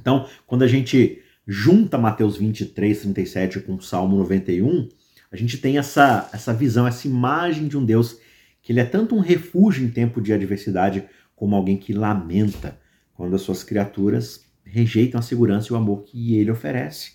Então, 0.00 0.26
quando 0.46 0.62
a 0.62 0.66
gente 0.66 1.20
junta 1.46 1.98
Mateus 1.98 2.38
23, 2.38 3.00
37 3.00 3.60
com 3.60 3.78
Salmo 3.80 4.16
91, 4.16 4.88
a 5.30 5.36
gente 5.36 5.58
tem 5.58 5.78
essa, 5.78 6.28
essa 6.32 6.54
visão, 6.54 6.86
essa 6.86 7.06
imagem 7.06 7.68
de 7.68 7.76
um 7.76 7.84
Deus 7.84 8.18
que 8.62 8.72
ele 8.72 8.80
é 8.80 8.84
tanto 8.84 9.14
um 9.14 9.20
refúgio 9.20 9.84
em 9.84 9.90
tempo 9.90 10.20
de 10.20 10.32
adversidade, 10.32 11.04
como 11.36 11.54
alguém 11.54 11.76
que 11.76 11.92
lamenta 11.92 12.78
quando 13.14 13.34
as 13.34 13.42
suas 13.42 13.62
criaturas 13.62 14.44
rejeitam 14.64 15.18
a 15.18 15.22
segurança 15.22 15.68
e 15.68 15.72
o 15.72 15.76
amor 15.76 16.04
que 16.04 16.36
ele 16.36 16.50
oferece. 16.50 17.12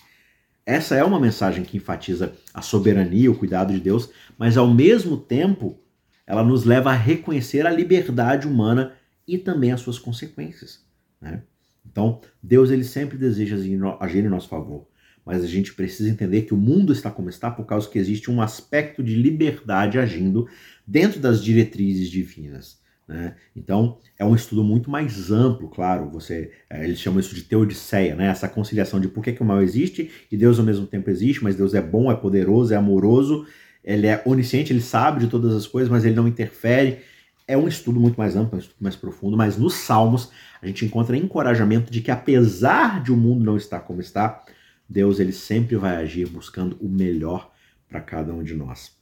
essa 0.65 0.95
é 0.95 1.04
uma 1.04 1.19
mensagem 1.19 1.63
que 1.63 1.78
enfatiza 1.78 2.34
a 2.54 2.62
soberania, 2.62 3.32
o 3.32 3.38
cuidado 3.38 3.71
de 3.71 3.80
Deus, 3.80 4.10
mas 4.38 4.58
ao 4.58 4.67
mesmo 4.67 5.15
tempo 5.15 5.80
ela 6.26 6.43
nos 6.43 6.63
leva 6.63 6.91
a 6.91 6.95
reconhecer 6.95 7.67
a 7.67 7.71
liberdade 7.71 8.48
humana 8.48 8.93
e 9.28 9.38
também 9.38 9.71
as 9.71 9.82
suas 9.82 10.00
consequências. 10.00 10.84
Né? 11.21 11.43
Então, 11.89 12.21
Deus 12.41 12.71
ele 12.71 12.84
sempre 12.84 13.17
deseja 13.17 13.56
agir 14.00 14.26
em 14.26 14.30
nosso 14.30 14.50
favor, 14.50 14.88
mas 15.26 15.43
a 15.43 15.48
gente 15.48 15.74
precisa 15.74 16.10
entender 16.10 16.43
que 16.43 16.54
o 16.54 16.58
mundo 16.58 16.91
está 16.91 17.10
como 17.10 17.30
está 17.30 17.50
por 17.50 17.65
causa 17.65 17.89
que 17.89 17.98
existe 17.98 18.30
um 18.30 18.41
aspecto 18.41 19.04
de 19.04 19.15
liberdade 19.15 19.98
agindo 19.98 20.48
dentro 20.86 21.19
das 21.19 21.43
diretrizes 21.43 22.10
divinas. 22.10 22.84
Né? 23.08 23.36
Então, 23.56 24.00
é 24.17 24.26
um 24.26 24.36
estudo 24.36 24.63
muito 24.63 24.89
mais 24.89 25.32
amplo, 25.32 25.69
claro. 25.69 26.10
Você, 26.10 26.52
é, 26.69 26.84
eles 26.84 27.00
chamam 27.00 27.19
isso 27.19 27.36
de 27.36 27.43
teodiceia, 27.43 28.15
né? 28.15 28.28
essa 28.28 28.50
conciliação 28.50 29.00
de 29.00 29.08
por 29.08 29.24
que, 29.24 29.34
que 29.34 29.41
o 29.41 29.45
mal 29.45 29.62
existe 29.62 30.10
e 30.32 30.36
Deus 30.36 30.60
ao 30.60 30.65
mesmo 30.65 30.88
tempo 30.88 31.10
existe, 31.10 31.43
mas 31.43 31.56
Deus 31.56 31.74
é 31.74 31.82
bom, 31.82 32.12
é 32.12 32.15
poderoso, 32.15 32.74
é 32.74 32.78
amoroso, 32.78 33.45
ele 33.84 34.08
é 34.08 34.21
onisciente, 34.26 34.74
ele 34.74 34.82
sabe 34.82 35.19
de 35.19 35.28
todas 35.28 35.54
as 35.54 35.67
coisas, 35.67 35.89
mas 35.89 36.04
ele 36.04 36.15
não 36.15 36.28
interfere. 36.28 37.00
É 37.47 37.55
um 37.55 37.67
estudo 37.67 37.99
muito 37.99 38.17
mais 38.17 38.36
amplo, 38.36 38.55
um 38.55 38.60
estudo 38.60 38.81
mais 38.81 38.95
profundo, 38.95 39.38
mas 39.38 39.55
nos 39.55 39.75
Salmos 39.75 40.31
a 40.62 40.65
gente 40.65 40.84
encontra 40.84 41.15
encorajamento 41.15 41.91
de 41.91 42.01
que 42.01 42.10
apesar 42.10 43.03
de 43.03 43.12
o 43.12 43.17
mundo 43.17 43.43
não 43.43 43.55
estar 43.55 43.81
como 43.81 44.01
está, 44.01 44.43
Deus 44.89 45.19
ele 45.19 45.31
sempre 45.31 45.75
vai 45.75 45.95
agir 45.97 46.27
buscando 46.27 46.75
o 46.81 46.89
melhor 46.89 47.51
para 47.88 48.01
cada 48.01 48.34
um 48.34 48.43
de 48.43 48.55
nós. 48.55 48.95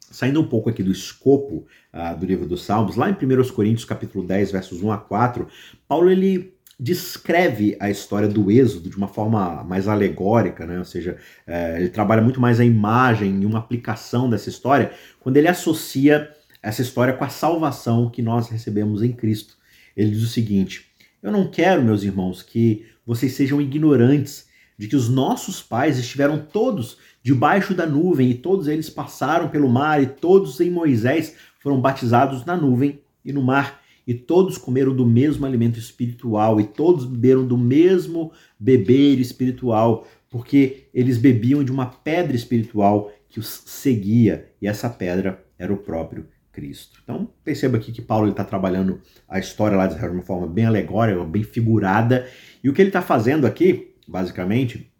Saindo 0.00 0.40
um 0.40 0.46
pouco 0.46 0.70
aqui 0.70 0.82
do 0.82 0.92
escopo 0.92 1.66
uh, 1.92 2.18
do 2.18 2.24
livro 2.24 2.46
dos 2.46 2.64
Salmos, 2.64 2.96
lá 2.96 3.10
em 3.10 3.12
1 3.12 3.48
Coríntios 3.52 3.84
capítulo 3.84 4.26
10, 4.26 4.52
versos 4.52 4.82
1 4.82 4.92
a 4.92 4.98
4, 4.98 5.46
Paulo 5.86 6.10
ele 6.10 6.54
descreve 6.78 7.76
a 7.80 7.90
história 7.90 8.28
do 8.28 8.50
êxodo 8.50 8.90
de 8.90 8.96
uma 8.96 9.08
forma 9.08 9.62
mais 9.62 9.86
alegórica, 9.86 10.66
né? 10.66 10.78
ou 10.78 10.84
seja, 10.84 11.16
é, 11.46 11.76
ele 11.78 11.88
trabalha 11.88 12.20
muito 12.20 12.40
mais 12.40 12.58
a 12.58 12.64
imagem 12.64 13.42
e 13.42 13.46
uma 13.46 13.58
aplicação 13.58 14.28
dessa 14.28 14.48
história 14.48 14.92
quando 15.20 15.36
ele 15.36 15.48
associa 15.48 16.30
essa 16.64 16.80
história 16.80 17.12
com 17.12 17.22
a 17.22 17.28
salvação 17.28 18.08
que 18.08 18.22
nós 18.22 18.48
recebemos 18.48 19.02
em 19.02 19.12
Cristo. 19.12 19.56
Ele 19.94 20.10
diz 20.10 20.22
o 20.22 20.28
seguinte: 20.28 20.86
Eu 21.22 21.30
não 21.30 21.46
quero, 21.46 21.82
meus 21.82 22.02
irmãos, 22.02 22.42
que 22.42 22.86
vocês 23.06 23.32
sejam 23.32 23.60
ignorantes 23.60 24.48
de 24.78 24.88
que 24.88 24.96
os 24.96 25.08
nossos 25.08 25.62
pais 25.62 25.98
estiveram 25.98 26.38
todos 26.38 26.96
debaixo 27.22 27.74
da 27.74 27.86
nuvem 27.86 28.30
e 28.30 28.34
todos 28.34 28.66
eles 28.66 28.88
passaram 28.88 29.48
pelo 29.48 29.68
mar 29.68 30.02
e 30.02 30.06
todos 30.06 30.58
em 30.58 30.70
Moisés 30.70 31.36
foram 31.60 31.80
batizados 31.80 32.44
na 32.46 32.56
nuvem 32.56 32.98
e 33.22 33.32
no 33.32 33.42
mar 33.42 33.82
e 34.06 34.14
todos 34.14 34.58
comeram 34.58 34.96
do 34.96 35.06
mesmo 35.06 35.46
alimento 35.46 35.78
espiritual 35.78 36.60
e 36.60 36.64
todos 36.64 37.04
beberam 37.04 37.46
do 37.46 37.56
mesmo 37.56 38.32
beber 38.58 39.20
espiritual, 39.20 40.06
porque 40.28 40.88
eles 40.92 41.18
bebiam 41.18 41.62
de 41.62 41.70
uma 41.70 41.86
pedra 41.86 42.34
espiritual 42.34 43.12
que 43.28 43.38
os 43.38 43.62
seguia 43.66 44.50
e 44.60 44.66
essa 44.66 44.90
pedra 44.90 45.44
era 45.58 45.72
o 45.72 45.78
próprio 45.78 46.26
Cristo. 46.54 47.00
Então, 47.02 47.28
perceba 47.44 47.76
aqui 47.76 47.92
que 47.92 48.00
Paulo 48.00 48.30
está 48.30 48.44
trabalhando 48.44 49.00
a 49.28 49.38
história 49.38 49.76
lá 49.76 49.86
de 49.86 49.94
Israel 49.94 50.12
de 50.12 50.16
uma 50.18 50.24
forma 50.24 50.46
bem 50.46 50.64
alegórica, 50.64 51.22
bem 51.24 51.42
figurada. 51.42 52.26
E 52.62 52.68
o 52.68 52.72
que 52.72 52.80
ele 52.80 52.88
está 52.88 53.02
fazendo 53.02 53.46
aqui, 53.46 53.94
basicamente, 54.06 54.90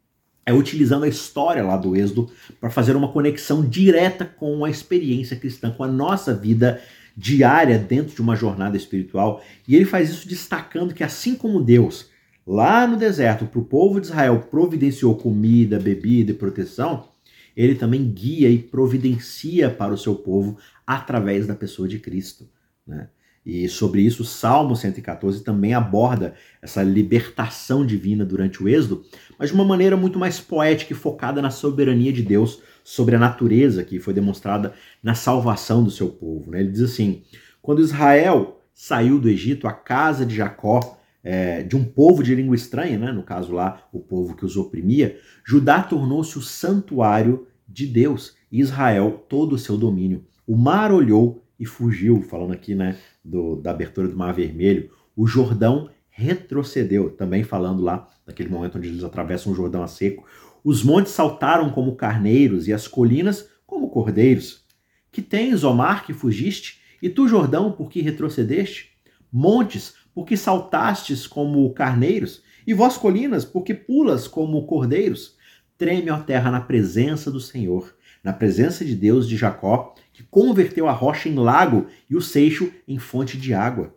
é 0.44 0.52
utilizando 0.52 1.04
a 1.04 1.08
história 1.08 1.62
lá 1.62 1.76
do 1.76 1.96
Êxodo 1.96 2.30
para 2.60 2.68
fazer 2.68 2.96
uma 2.96 3.12
conexão 3.12 3.66
direta 3.66 4.24
com 4.24 4.64
a 4.64 4.70
experiência 4.70 5.36
cristã, 5.36 5.70
com 5.70 5.84
a 5.84 5.88
nossa 5.88 6.34
vida 6.34 6.82
diária 7.16 7.78
dentro 7.78 8.14
de 8.14 8.20
uma 8.20 8.36
jornada 8.36 8.76
espiritual. 8.76 9.42
E 9.66 9.74
ele 9.74 9.84
faz 9.84 10.10
isso 10.10 10.28
destacando 10.28 10.92
que, 10.92 11.04
assim 11.04 11.34
como 11.34 11.62
Deus, 11.62 12.10
lá 12.46 12.86
no 12.86 12.96
deserto, 12.96 13.46
para 13.46 13.60
o 13.60 13.64
povo 13.64 14.00
de 14.00 14.08
Israel, 14.08 14.46
providenciou 14.50 15.14
comida, 15.14 15.78
bebida 15.78 16.32
e 16.32 16.34
proteção, 16.34 17.08
ele 17.56 17.74
também 17.74 18.10
guia 18.10 18.50
e 18.50 18.58
providencia 18.58 19.70
para 19.70 19.94
o 19.94 19.98
seu 19.98 20.14
povo 20.14 20.58
através 20.86 21.46
da 21.46 21.54
pessoa 21.54 21.88
de 21.88 21.98
Cristo. 21.98 22.48
Né? 22.86 23.08
E 23.44 23.68
sobre 23.68 24.00
isso, 24.00 24.22
o 24.22 24.26
Salmo 24.26 24.74
114 24.74 25.44
também 25.44 25.74
aborda 25.74 26.34
essa 26.62 26.82
libertação 26.82 27.84
divina 27.84 28.24
durante 28.24 28.62
o 28.62 28.68
Êxodo, 28.68 29.04
mas 29.38 29.50
de 29.50 29.54
uma 29.54 29.64
maneira 29.64 29.96
muito 29.96 30.18
mais 30.18 30.40
poética 30.40 30.94
e 30.94 30.96
focada 30.96 31.42
na 31.42 31.50
soberania 31.50 32.12
de 32.12 32.22
Deus 32.22 32.62
sobre 32.82 33.16
a 33.16 33.18
natureza 33.18 33.84
que 33.84 34.00
foi 34.00 34.14
demonstrada 34.14 34.72
na 35.02 35.14
salvação 35.14 35.84
do 35.84 35.90
seu 35.90 36.08
povo. 36.08 36.50
Né? 36.50 36.60
Ele 36.60 36.70
diz 36.70 36.80
assim: 36.80 37.22
quando 37.60 37.82
Israel 37.82 38.62
saiu 38.72 39.18
do 39.18 39.28
Egito, 39.28 39.68
a 39.68 39.72
casa 39.72 40.24
de 40.24 40.34
Jacó, 40.34 40.98
é, 41.24 41.62
de 41.62 41.74
um 41.74 41.82
povo 41.82 42.22
de 42.22 42.34
língua 42.34 42.54
estranha, 42.54 42.98
né? 42.98 43.10
no 43.10 43.22
caso 43.22 43.52
lá, 43.52 43.88
o 43.90 43.98
povo 43.98 44.36
que 44.36 44.44
os 44.44 44.56
oprimia, 44.56 45.18
Judá 45.42 45.82
tornou-se 45.82 46.38
o 46.38 46.42
santuário 46.42 47.46
de 47.66 47.86
Deus, 47.86 48.36
e 48.52 48.60
Israel 48.60 49.24
todo 49.28 49.54
o 49.54 49.58
seu 49.58 49.76
domínio. 49.76 50.24
O 50.46 50.54
mar 50.54 50.92
olhou 50.92 51.42
e 51.58 51.64
fugiu, 51.64 52.20
falando 52.20 52.52
aqui 52.52 52.74
né, 52.74 52.96
do, 53.24 53.56
da 53.56 53.70
abertura 53.70 54.06
do 54.06 54.16
Mar 54.16 54.34
Vermelho. 54.34 54.90
O 55.16 55.26
Jordão 55.26 55.88
retrocedeu, 56.10 57.10
também 57.10 57.42
falando 57.42 57.82
lá 57.82 58.06
daquele 58.26 58.48
momento 58.48 58.78
onde 58.78 58.88
eles 58.88 59.02
atravessam 59.02 59.52
o 59.52 59.54
Jordão 59.54 59.82
a 59.82 59.88
seco. 59.88 60.24
Os 60.62 60.82
montes 60.82 61.12
saltaram 61.12 61.70
como 61.70 61.96
carneiros 61.96 62.68
e 62.68 62.72
as 62.72 62.86
colinas 62.86 63.48
como 63.66 63.90
cordeiros. 63.90 64.64
Que 65.10 65.22
tens, 65.22 65.64
ó 65.64 65.72
mar, 65.72 66.04
que 66.04 66.12
fugiste? 66.12 66.80
E 67.02 67.08
tu, 67.08 67.26
Jordão, 67.26 67.72
por 67.72 67.90
que 67.90 68.00
retrocedeste? 68.00 68.90
Montes, 69.32 69.94
por 70.14 70.24
que 70.24 70.36
saltastes 70.36 71.26
como 71.26 71.72
carneiros? 71.74 72.42
E 72.66 72.72
vós, 72.72 72.96
colinas, 72.96 73.44
por 73.44 73.62
que 73.62 73.74
pulas 73.74 74.28
como 74.28 74.66
cordeiros? 74.66 75.36
Treme, 75.76 76.10
ó 76.10 76.18
terra, 76.18 76.50
na 76.50 76.60
presença 76.60 77.30
do 77.30 77.40
Senhor, 77.40 77.94
na 78.22 78.32
presença 78.32 78.84
de 78.84 78.94
Deus 78.94 79.28
de 79.28 79.36
Jacó, 79.36 79.94
que 80.12 80.22
converteu 80.22 80.88
a 80.88 80.92
rocha 80.92 81.28
em 81.28 81.34
lago 81.34 81.88
e 82.08 82.16
o 82.16 82.22
seixo 82.22 82.72
em 82.86 82.98
fonte 82.98 83.36
de 83.36 83.52
água. 83.52 83.94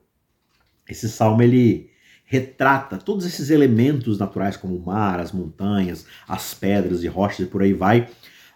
Esse 0.90 1.08
salmo 1.08 1.44
ele 1.44 1.92
retrata 2.26 2.98
todos 2.98 3.26
esses 3.26 3.50
elementos 3.50 4.18
naturais, 4.18 4.58
como 4.58 4.76
o 4.76 4.86
mar, 4.86 5.20
as 5.20 5.32
montanhas, 5.32 6.06
as 6.28 6.54
pedras 6.54 7.04
e 7.04 7.08
rochas 7.08 7.48
e 7.48 7.50
por 7.50 7.62
aí 7.62 7.74
vai. 7.74 8.10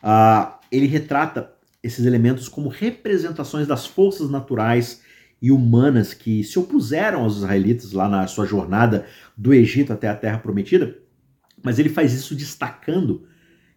Uh, 0.04 0.52
ele 0.72 0.88
retrata 0.88 1.54
esses 1.82 2.06
elementos 2.06 2.50
como 2.50 2.68
representações 2.68 3.68
das 3.68 3.86
forças 3.86 4.30
naturais 4.30 5.02
e 5.42 5.52
humanas 5.52 6.14
que 6.14 6.44
se 6.44 6.60
opuseram 6.60 7.24
aos 7.24 7.38
israelitas 7.38 7.92
lá 7.92 8.08
na 8.08 8.28
sua 8.28 8.46
jornada 8.46 9.06
do 9.36 9.54
Egito 9.54 9.92
até 9.92 10.08
a 10.08 10.16
Terra 10.16 10.38
Prometida, 10.38 10.98
mas 11.64 11.80
ele 11.80 11.90
faz 11.90 12.14
isso 12.14 12.36
destacando 12.36 13.26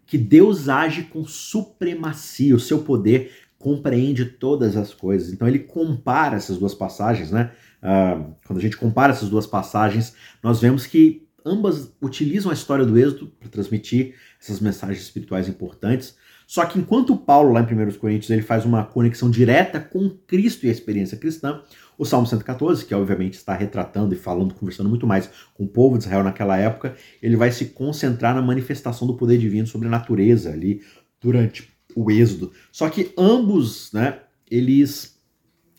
que 0.07 0.19
Deus 0.19 0.69
age 0.69 1.05
com 1.05 1.25
supremacia, 1.25 2.55
o 2.55 2.61
seu 2.61 2.83
poder 2.83 3.33
compreende 3.59 4.27
todas 4.27 4.77
as 4.77 4.93
coisas. 4.93 5.33
Então 5.33 5.49
ele 5.49 5.61
compara 5.61 6.37
essas 6.37 6.59
duas 6.59 6.75
passagens, 6.75 7.31
né? 7.31 7.51
Uh, 7.83 8.35
quando 8.47 8.59
a 8.59 8.63
gente 8.63 8.77
compara 8.77 9.13
essas 9.13 9.31
duas 9.31 9.47
passagens, 9.47 10.15
nós 10.43 10.61
vemos 10.61 10.87
que 10.87 11.27
ambas 11.45 11.95
utilizam 12.01 12.51
a 12.51 12.55
história 12.55 12.85
do 12.85 12.99
êxodo 12.99 13.29
para 13.39 13.49
transmitir 13.49 14.15
essas 14.41 14.61
mensagens 14.61 15.03
espirituais 15.03 15.49
importantes. 15.49 16.17
Só 16.47 16.65
que 16.67 16.79
enquanto 16.79 17.17
Paulo, 17.17 17.53
lá 17.53 17.61
em 17.61 17.65
1 17.65 17.93
Coríntios, 17.99 18.31
ele 18.31 18.43
faz 18.43 18.65
uma 18.65 18.85
conexão 18.85 19.31
direta 19.31 19.81
com 19.81 20.11
Cristo 20.27 20.67
e 20.67 20.69
a 20.69 20.73
experiência 20.73 21.17
cristã, 21.17 21.63
o 21.97 22.05
Salmo 22.05 22.27
114, 22.27 22.85
que 22.85 22.95
obviamente 22.95 23.35
está 23.35 23.55
retratando 23.55 24.15
e 24.15 24.19
falando, 24.19 24.55
conversando 24.55 24.89
muito 24.89 25.07
mais 25.07 25.31
com 25.55 25.65
o 25.65 25.69
povo 25.69 25.97
de 25.97 26.05
Israel 26.05 26.25
naquela 26.25 26.57
época, 26.57 26.97
ele 27.23 27.37
vai 27.37 27.51
se 27.53 27.67
concentrar 27.67 28.35
na 28.35 28.43
manifestação 28.43 29.07
do 29.07 29.15
poder 29.15 29.39
divino 29.39 29.67
sobre 29.67 29.89
a 29.89 29.91
natureza 29.91 30.51
ali 30.51 30.83
durante 31.21 31.73
o 31.95 32.11
êxodo. 32.11 32.53
Só 32.73 32.91
que 32.91 33.13
ambos, 33.17 33.93
né, 33.93 34.19
eles 34.51 35.15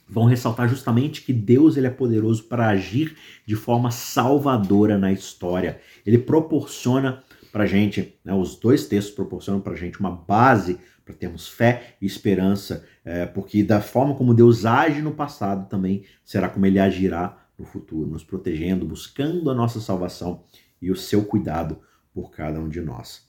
vão 0.08 0.26
ressaltar 0.26 0.70
justamente 0.70 1.24
que 1.24 1.34
Deus 1.34 1.78
ele 1.78 1.88
é 1.88 1.92
poderoso 1.92 2.44
para 2.44 2.68
agir 2.68 3.16
de 3.46 3.56
forma 3.56 3.92
salvadora 3.92 4.98
na 4.98 5.12
história. 5.12 5.80
Ele 6.06 6.18
proporciona 6.18 7.24
para 7.56 7.66
gente, 7.66 8.20
né, 8.22 8.34
os 8.34 8.58
dois 8.58 8.86
textos 8.86 9.16
proporcionam 9.16 9.62
para 9.62 9.78
gente 9.78 9.98
uma 9.98 10.12
base 10.12 10.78
para 11.06 11.16
termos 11.16 11.48
fé 11.48 11.96
e 12.02 12.06
esperança, 12.06 12.86
é, 13.06 13.26
porque 13.26 13.64
da 13.64 13.80
forma 13.80 14.14
como 14.14 14.34
Deus 14.34 14.66
age 14.66 15.02
no 15.02 15.14
passado 15.14 15.70
também 15.70 16.04
será 16.22 16.50
como 16.50 16.66
Ele 16.66 16.80
agirá 16.80 17.48
no 17.58 17.64
futuro, 17.64 18.10
nos 18.10 18.26
protegendo, 18.26 18.86
buscando 18.86 19.50
a 19.50 19.56
nossa 19.56 19.80
salvação 19.80 20.44
e 20.82 20.92
o 20.92 20.98
seu 20.98 21.24
cuidado 21.24 21.80
por 22.14 22.30
cada 22.30 22.60
um 22.60 22.68
de 22.68 22.82
nós. 22.82 23.26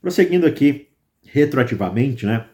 Prosseguindo 0.00 0.46
aqui, 0.46 0.88
retroativamente, 1.22 2.24
né? 2.24 2.46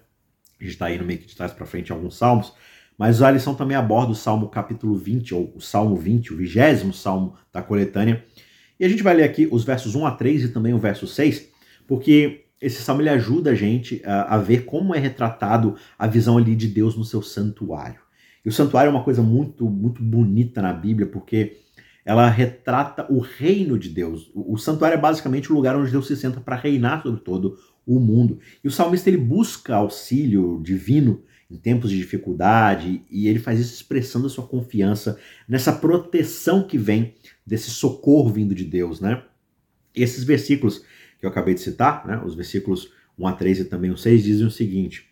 A 0.59 0.65
gente 0.65 0.73
está 0.73 0.93
indo 0.93 1.05
meio 1.05 1.21
que 1.21 1.27
de 1.27 1.37
trás 1.37 1.53
para 1.53 1.65
frente 1.65 1.93
alguns 1.93 2.17
salmos, 2.17 2.53
mas 2.99 3.23
a 3.23 3.31
lição 3.31 3.55
também 3.55 3.77
aborda 3.77 4.11
o 4.11 4.17
Salmo 4.17 4.49
capítulo 4.49 4.97
20, 4.97 5.37
ou 5.37 5.53
o 5.55 5.61
Salmo 5.61 5.95
20, 5.95 6.35
o 6.35 6.37
vigésimo 6.37 6.93
Salmo 6.93 7.37
da 7.53 7.63
coletânea. 7.63 8.25
E 8.83 8.85
a 8.85 8.89
gente 8.89 9.05
vai 9.05 9.15
ler 9.15 9.23
aqui 9.23 9.47
os 9.49 9.63
versos 9.63 9.95
1 9.95 10.05
a 10.05 10.11
3 10.11 10.43
e 10.43 10.49
também 10.49 10.75
o 10.75 10.79
verso 10.79 11.07
6, 11.07 11.49
porque 11.87 12.47
esse 12.61 12.83
salmo 12.83 13.01
ele 13.01 13.11
ajuda 13.11 13.53
a 13.53 13.55
gente 13.55 14.03
a, 14.05 14.35
a, 14.35 14.39
ver 14.39 14.65
como 14.65 14.93
é 14.93 14.99
retratado 14.99 15.77
a 15.97 16.09
visão 16.09 16.37
ali 16.37 16.57
de 16.57 16.67
Deus 16.67 16.97
no 16.97 17.05
seu 17.05 17.23
santuário. 17.23 18.01
E 18.45 18.49
o 18.49 18.53
santuário 18.53 18.89
é 18.89 18.91
uma 18.91 19.05
coisa 19.05 19.23
muito, 19.23 19.71
muito 19.71 20.03
bonita 20.03 20.61
na 20.61 20.73
Bíblia, 20.73 21.07
porque 21.07 21.59
ela 22.05 22.29
retrata 22.29 23.07
o 23.09 23.21
reino 23.21 23.79
de 23.79 23.89
Deus. 23.89 24.33
O, 24.35 24.59
santuário 24.59 24.97
é 24.97 25.01
basicamente 25.01 25.53
o 25.53 25.55
lugar 25.55 25.77
onde 25.77 25.93
Deus 25.93 26.09
se 26.09 26.17
senta 26.17 26.41
para 26.41 26.57
reinar 26.57 27.05
sobre 27.05 27.21
todo 27.21 27.57
o 27.87 28.01
mundo. 28.01 28.41
E 28.65 28.67
o 28.67 28.73
salmista 28.73 29.09
ele 29.09 29.17
busca 29.17 29.77
auxílio 29.77 30.61
divino 30.61 31.23
em 31.53 31.59
tempos 31.59 31.91
de 31.91 31.99
dificuldade 31.99 33.03
e 33.11 33.29
ele 33.29 33.39
faz 33.39 33.61
isso 33.61 33.75
expressando 33.75 34.27
a 34.27 34.31
sua 34.31 34.47
confiança 34.47 35.19
nessa 35.47 35.71
proteção 35.71 36.67
que 36.67 36.79
vem 36.79 37.15
desse 37.47 37.71
socorro 37.71 38.31
vindo 38.31 38.55
de 38.55 38.65
Deus, 38.65 39.01
né? 39.01 39.23
Esses 39.95 40.25
versículos 40.25 40.83
que 41.19 41.27
eu 41.27 41.29
acabei 41.29 41.53
de 41.53 41.61
citar, 41.61 42.07
né, 42.07 42.23
os 42.25 42.35
versículos 42.35 42.91
1 43.19 43.27
a 43.27 43.33
3 43.35 43.61
e 43.61 43.65
também 43.67 43.91
o 43.91 43.99
6 43.99 44.25
dizem 44.25 44.47
o 44.47 44.51
seguinte: 44.51 45.11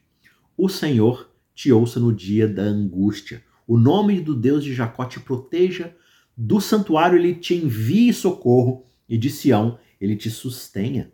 O 0.56 0.66
Senhor 0.66 1.30
te 1.54 1.70
ouça 1.70 2.00
no 2.00 2.10
dia 2.10 2.48
da 2.48 2.62
angústia. 2.62 3.44
O 3.66 3.78
nome 3.78 4.18
do 4.18 4.34
Deus 4.34 4.64
de 4.64 4.72
Jacó 4.72 5.04
te 5.04 5.20
proteja 5.20 5.94
do 6.34 6.58
santuário 6.58 7.18
ele 7.18 7.34
te 7.34 7.54
envie 7.54 8.14
socorro 8.14 8.86
e 9.06 9.18
de 9.18 9.28
Sião 9.28 9.78
ele 10.00 10.16
te 10.16 10.30
sustenha. 10.30 11.12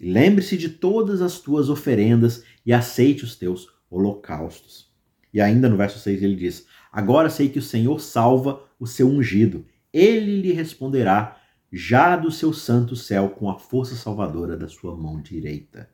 Lembre-se 0.00 0.56
de 0.56 0.68
todas 0.68 1.20
as 1.20 1.40
tuas 1.40 1.68
oferendas 1.68 2.44
e 2.64 2.72
aceite 2.72 3.24
os 3.24 3.34
teus 3.34 3.66
holocaustos. 3.90 4.92
E 5.32 5.40
ainda 5.40 5.68
no 5.68 5.76
verso 5.76 5.98
6 5.98 6.22
ele 6.22 6.36
diz: 6.36 6.66
Agora 6.92 7.30
sei 7.30 7.48
que 7.48 7.58
o 7.58 7.62
Senhor 7.62 8.00
salva 8.00 8.62
o 8.78 8.86
seu 8.86 9.08
ungido. 9.08 9.64
Ele 9.92 10.40
lhe 10.40 10.52
responderá 10.52 11.38
já 11.72 12.16
do 12.16 12.30
seu 12.30 12.52
santo 12.52 12.96
céu 12.96 13.28
com 13.28 13.50
a 13.50 13.58
força 13.58 13.94
salvadora 13.94 14.56
da 14.56 14.68
sua 14.68 14.96
mão 14.96 15.20
direita. 15.20 15.88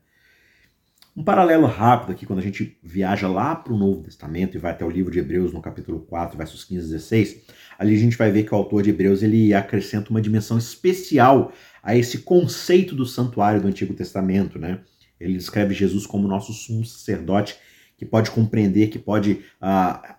Um 1.16 1.22
paralelo 1.22 1.66
rápido 1.66 2.10
aqui, 2.10 2.26
quando 2.26 2.40
a 2.40 2.42
gente 2.42 2.76
viaja 2.82 3.28
lá 3.28 3.54
para 3.54 3.72
o 3.72 3.78
Novo 3.78 4.02
Testamento 4.02 4.56
e 4.56 4.58
vai 4.58 4.72
até 4.72 4.84
o 4.84 4.90
livro 4.90 5.12
de 5.12 5.20
Hebreus, 5.20 5.52
no 5.52 5.62
capítulo 5.62 6.00
4, 6.00 6.36
versos 6.36 6.64
15 6.64 6.80
e 6.80 6.90
16, 6.90 7.42
ali 7.78 7.94
a 7.94 7.98
gente 7.98 8.16
vai 8.16 8.32
ver 8.32 8.42
que 8.42 8.52
o 8.52 8.56
autor 8.56 8.82
de 8.82 8.90
Hebreus 8.90 9.22
ele 9.22 9.54
acrescenta 9.54 10.10
uma 10.10 10.20
dimensão 10.20 10.58
especial 10.58 11.52
a 11.80 11.96
esse 11.96 12.18
conceito 12.18 12.96
do 12.96 13.06
santuário 13.06 13.60
do 13.60 13.68
Antigo 13.68 13.94
Testamento. 13.94 14.58
Né? 14.58 14.80
Ele 15.20 15.34
descreve 15.34 15.72
Jesus 15.72 16.04
como 16.04 16.26
nosso 16.26 16.52
sumo 16.52 16.84
sacerdote, 16.84 17.56
que 17.96 18.04
pode 18.04 18.30
compreender, 18.30 18.88
que 18.88 18.98
pode 18.98 19.44
uh, 19.62 20.14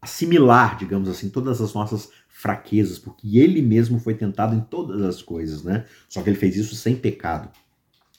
assimilar, 0.00 0.76
digamos 0.76 1.08
assim, 1.08 1.28
todas 1.28 1.60
as 1.60 1.74
nossas 1.74 2.10
fraquezas, 2.28 2.98
porque 2.98 3.38
ele 3.38 3.62
mesmo 3.62 3.98
foi 3.98 4.14
tentado 4.14 4.54
em 4.54 4.60
todas 4.60 5.02
as 5.02 5.22
coisas, 5.22 5.62
né? 5.62 5.86
Só 6.08 6.22
que 6.22 6.28
ele 6.28 6.38
fez 6.38 6.56
isso 6.56 6.74
sem 6.74 6.94
pecado. 6.94 7.48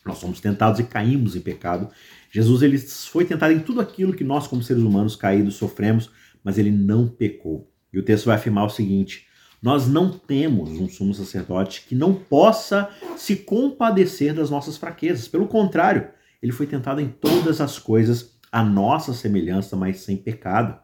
Nós 0.06 0.18
somos 0.18 0.40
tentados 0.40 0.80
e 0.80 0.84
caímos 0.84 1.36
em 1.36 1.42
pecado. 1.42 1.90
Jesus 2.32 2.62
ele 2.62 2.78
foi 2.78 3.26
tentado 3.26 3.54
em 3.54 3.60
tudo 3.60 3.82
aquilo 3.82 4.14
que 4.14 4.24
nós, 4.24 4.48
como 4.48 4.64
seres 4.64 4.84
humanos 4.84 5.16
caídos, 5.16 5.56
sofremos, 5.56 6.10
mas 6.44 6.58
ele 6.58 6.72
não 6.72 7.08
pecou. 7.08 7.72
E 7.92 8.00
o 8.00 8.04
texto 8.04 8.26
vai 8.26 8.36
afirmar 8.36 8.66
o 8.66 8.70
seguinte: 8.70 9.28
nós 9.62 9.88
não 9.88 10.12
temos 10.12 10.72
um 10.72 10.90
sumo 10.90 11.14
sacerdote 11.14 11.86
que 11.88 11.96
não 11.96 12.14
possa 12.14 12.90
se 13.16 13.36
compadecer 13.36 14.34
das 14.34 14.50
nossas 14.50 14.78
fraquezas. 14.78 15.28
Pelo 15.28 15.48
contrário, 15.48 16.10
ele 16.42 16.52
foi 16.52 16.68
tentado 16.68 17.02
em 17.02 17.10
todas 17.10 17.62
as 17.62 17.80
coisas, 17.80 18.38
a 18.52 18.64
nossa 18.64 19.14
semelhança, 19.14 19.76
mas 19.76 20.00
sem 20.00 20.18
pecado. 20.18 20.80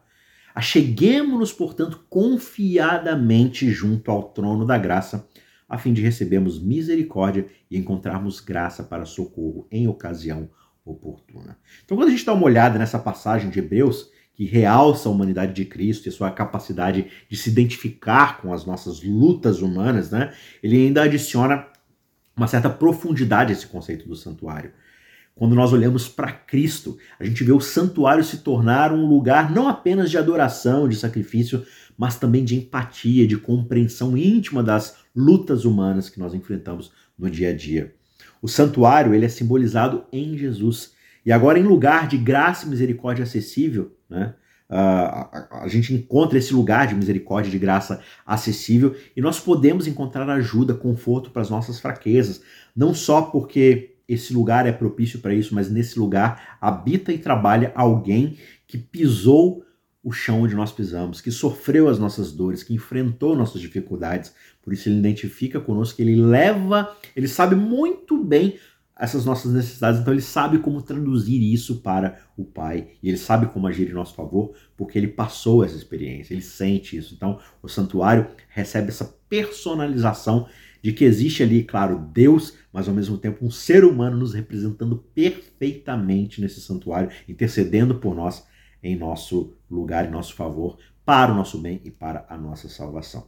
Acheguemos-nos, 0.54 1.52
portanto, 1.52 2.04
confiadamente 2.08 3.70
junto 3.70 4.10
ao 4.10 4.22
trono 4.22 4.64
da 4.64 4.78
graça 4.78 5.28
a 5.68 5.78
fim 5.78 5.92
de 5.92 6.02
recebermos 6.02 6.62
misericórdia 6.62 7.46
e 7.70 7.76
encontrarmos 7.76 8.38
graça 8.38 8.84
para 8.84 9.04
socorro 9.04 9.66
em 9.70 9.88
ocasião 9.88 10.48
oportuna. 10.84 11.58
Então, 11.84 11.96
quando 11.96 12.08
a 12.08 12.10
gente 12.12 12.24
dá 12.24 12.32
uma 12.32 12.44
olhada 12.44 12.78
nessa 12.78 12.98
passagem 12.98 13.50
de 13.50 13.58
Hebreus, 13.58 14.10
que 14.34 14.44
realça 14.44 15.08
a 15.08 15.12
humanidade 15.12 15.52
de 15.52 15.64
Cristo 15.64 16.08
e 16.08 16.12
sua 16.12 16.30
capacidade 16.30 17.06
de 17.28 17.36
se 17.36 17.50
identificar 17.50 18.40
com 18.40 18.52
as 18.52 18.66
nossas 18.66 19.02
lutas 19.02 19.62
humanas, 19.62 20.10
né? 20.10 20.34
Ele 20.62 20.86
ainda 20.86 21.04
adiciona 21.04 21.66
uma 22.36 22.48
certa 22.48 22.68
profundidade 22.68 23.52
a 23.52 23.56
esse 23.56 23.66
conceito 23.66 24.08
do 24.08 24.16
santuário. 24.16 24.72
Quando 25.34 25.54
nós 25.56 25.72
olhamos 25.72 26.08
para 26.08 26.30
Cristo, 26.30 26.96
a 27.18 27.24
gente 27.24 27.42
vê 27.42 27.50
o 27.50 27.60
santuário 27.60 28.22
se 28.22 28.38
tornar 28.38 28.92
um 28.92 29.04
lugar 29.04 29.50
não 29.50 29.68
apenas 29.68 30.08
de 30.08 30.16
adoração, 30.16 30.88
de 30.88 30.94
sacrifício, 30.94 31.66
mas 31.98 32.16
também 32.16 32.44
de 32.44 32.56
empatia, 32.56 33.26
de 33.26 33.36
compreensão 33.36 34.16
íntima 34.16 34.62
das 34.62 34.96
lutas 35.14 35.64
humanas 35.64 36.08
que 36.08 36.20
nós 36.20 36.34
enfrentamos 36.34 36.92
no 37.18 37.28
dia 37.28 37.50
a 37.50 37.56
dia. 37.56 37.94
O 38.40 38.48
santuário 38.48 39.12
ele 39.12 39.24
é 39.24 39.28
simbolizado 39.28 40.04
em 40.12 40.36
Jesus. 40.36 40.92
E 41.26 41.32
agora, 41.32 41.58
em 41.58 41.62
lugar 41.62 42.06
de 42.06 42.16
graça 42.16 42.66
e 42.66 42.68
misericórdia 42.68 43.24
acessível, 43.24 43.96
né, 44.08 44.34
a, 44.68 45.62
a, 45.62 45.68
gente 45.68 45.92
encontra 45.94 46.38
esse 46.38 46.54
lugar 46.54 46.86
de 46.86 46.94
misericórdia, 46.94 47.50
de 47.50 47.58
graça 47.58 48.00
acessível, 48.26 48.94
e 49.16 49.20
nós 49.20 49.38
podemos 49.40 49.86
encontrar 49.86 50.28
ajuda, 50.28 50.74
conforto 50.74 51.30
para 51.30 51.42
as 51.42 51.50
nossas 51.50 51.78
fraquezas, 51.80 52.42
não 52.74 52.94
só 52.94 53.22
porque 53.22 53.93
esse 54.08 54.32
lugar 54.34 54.66
é 54.66 54.72
propício 54.72 55.20
para 55.20 55.34
isso, 55.34 55.54
mas 55.54 55.70
nesse 55.70 55.98
lugar 55.98 56.56
habita 56.60 57.12
e 57.12 57.18
trabalha 57.18 57.72
alguém 57.74 58.36
que 58.66 58.78
pisou 58.78 59.64
o 60.02 60.12
chão 60.12 60.42
onde 60.42 60.54
nós 60.54 60.70
pisamos, 60.70 61.22
que 61.22 61.30
sofreu 61.30 61.88
as 61.88 61.98
nossas 61.98 62.30
dores, 62.30 62.62
que 62.62 62.74
enfrentou 62.74 63.34
nossas 63.34 63.60
dificuldades. 63.60 64.34
Por 64.62 64.72
isso 64.74 64.88
ele 64.88 64.98
identifica 64.98 65.58
conosco, 65.58 66.00
ele 66.02 66.14
leva, 66.14 66.94
ele 67.16 67.26
sabe 67.26 67.56
muito 67.56 68.22
bem 68.22 68.58
essas 68.96 69.24
nossas 69.24 69.52
necessidades, 69.52 70.00
então 70.00 70.12
ele 70.12 70.22
sabe 70.22 70.58
como 70.58 70.80
traduzir 70.80 71.42
isso 71.42 71.80
para 71.80 72.20
o 72.36 72.44
Pai, 72.44 72.90
e 73.02 73.08
ele 73.08 73.16
sabe 73.16 73.46
como 73.46 73.66
agir 73.66 73.88
em 73.88 73.94
nosso 73.94 74.14
favor, 74.14 74.54
porque 74.76 74.96
ele 74.96 75.08
passou 75.08 75.64
essa 75.64 75.74
experiência, 75.74 76.32
ele 76.32 76.42
sente 76.42 76.96
isso. 76.96 77.14
Então, 77.14 77.40
o 77.60 77.68
santuário 77.68 78.28
recebe 78.48 78.88
essa 78.88 79.04
personalização 79.28 80.46
de 80.84 80.92
que 80.92 81.02
existe 81.02 81.42
ali, 81.42 81.64
claro, 81.64 81.98
Deus, 82.12 82.58
mas 82.70 82.86
ao 82.86 82.94
mesmo 82.94 83.16
tempo 83.16 83.42
um 83.42 83.50
ser 83.50 83.86
humano 83.86 84.18
nos 84.18 84.34
representando 84.34 85.02
perfeitamente 85.14 86.42
nesse 86.42 86.60
santuário, 86.60 87.08
intercedendo 87.26 87.94
por 87.94 88.14
nós 88.14 88.46
em 88.82 88.94
nosso 88.94 89.54
lugar, 89.70 90.06
em 90.06 90.10
nosso 90.10 90.34
favor, 90.34 90.76
para 91.02 91.32
o 91.32 91.34
nosso 91.34 91.56
bem 91.56 91.80
e 91.86 91.90
para 91.90 92.26
a 92.28 92.36
nossa 92.36 92.68
salvação. 92.68 93.26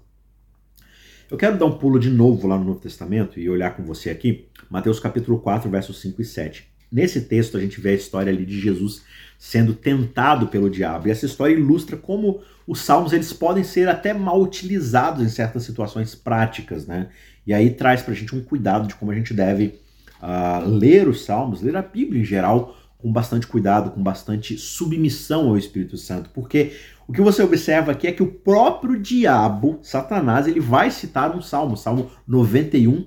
Eu 1.30 1.38
quero 1.38 1.56
dar 1.56 1.64
um 1.64 1.78
pulo 1.78 1.98
de 1.98 2.10
novo 2.10 2.46
lá 2.46 2.58
no 2.58 2.64
Novo 2.66 2.80
Testamento 2.80 3.40
e 3.40 3.48
olhar 3.48 3.74
com 3.74 3.82
você 3.82 4.10
aqui, 4.10 4.48
Mateus 4.68 5.00
capítulo 5.00 5.38
4, 5.38 5.70
versos 5.70 5.98
5 6.02 6.20
e 6.20 6.24
7. 6.26 6.68
Nesse 6.92 7.22
texto 7.22 7.56
a 7.56 7.60
gente 7.60 7.80
vê 7.80 7.88
a 7.88 7.94
história 7.94 8.30
ali 8.30 8.44
de 8.44 8.60
Jesus 8.60 9.02
sendo 9.38 9.72
tentado 9.72 10.48
pelo 10.48 10.68
diabo. 10.68 11.08
E 11.08 11.10
essa 11.10 11.24
história 11.24 11.54
ilustra 11.54 11.96
como 11.96 12.42
os 12.66 12.80
salmos 12.80 13.14
eles 13.14 13.32
podem 13.32 13.64
ser 13.64 13.88
até 13.88 14.12
mal 14.12 14.40
utilizados 14.42 15.22
em 15.22 15.28
certas 15.28 15.62
situações 15.62 16.14
práticas, 16.14 16.86
né? 16.86 17.08
E 17.46 17.54
aí 17.54 17.70
traz 17.70 18.02
para 18.02 18.12
a 18.12 18.16
gente 18.16 18.34
um 18.34 18.42
cuidado 18.42 18.88
de 18.88 18.94
como 18.94 19.12
a 19.12 19.14
gente 19.14 19.32
deve 19.32 19.78
uh, 20.20 20.68
ler 20.68 21.06
os 21.08 21.24
salmos, 21.24 21.62
ler 21.62 21.76
a 21.76 21.82
Bíblia 21.82 22.20
em 22.20 22.24
geral, 22.24 22.76
com 22.98 23.12
bastante 23.12 23.46
cuidado, 23.46 23.90
com 23.90 24.02
bastante 24.02 24.58
submissão 24.58 25.48
ao 25.48 25.56
Espírito 25.56 25.96
Santo, 25.96 26.30
porque 26.34 26.72
o 27.06 27.12
que 27.12 27.20
você 27.20 27.42
observa 27.42 27.92
aqui 27.92 28.08
é 28.08 28.12
que 28.12 28.22
o 28.22 28.32
próprio 28.32 28.98
diabo, 28.98 29.78
Satanás, 29.82 30.48
ele 30.48 30.58
vai 30.58 30.90
citar 30.90 31.36
um 31.36 31.40
salmo, 31.40 31.76
Salmo 31.76 32.10
91, 32.26 33.06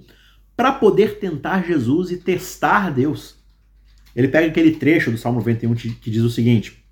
para 0.55 0.71
poder 0.71 1.19
tentar 1.19 1.65
Jesus 1.65 2.11
e 2.11 2.17
testar 2.17 2.91
Deus. 2.91 3.35
Ele 4.15 4.27
pega 4.27 4.47
aquele 4.47 4.71
trecho 4.71 5.11
do 5.11 5.17
Salmo 5.17 5.39
91 5.39 5.75
que 5.75 6.09
diz 6.09 6.23
o 6.23 6.29
seguinte: 6.29 6.83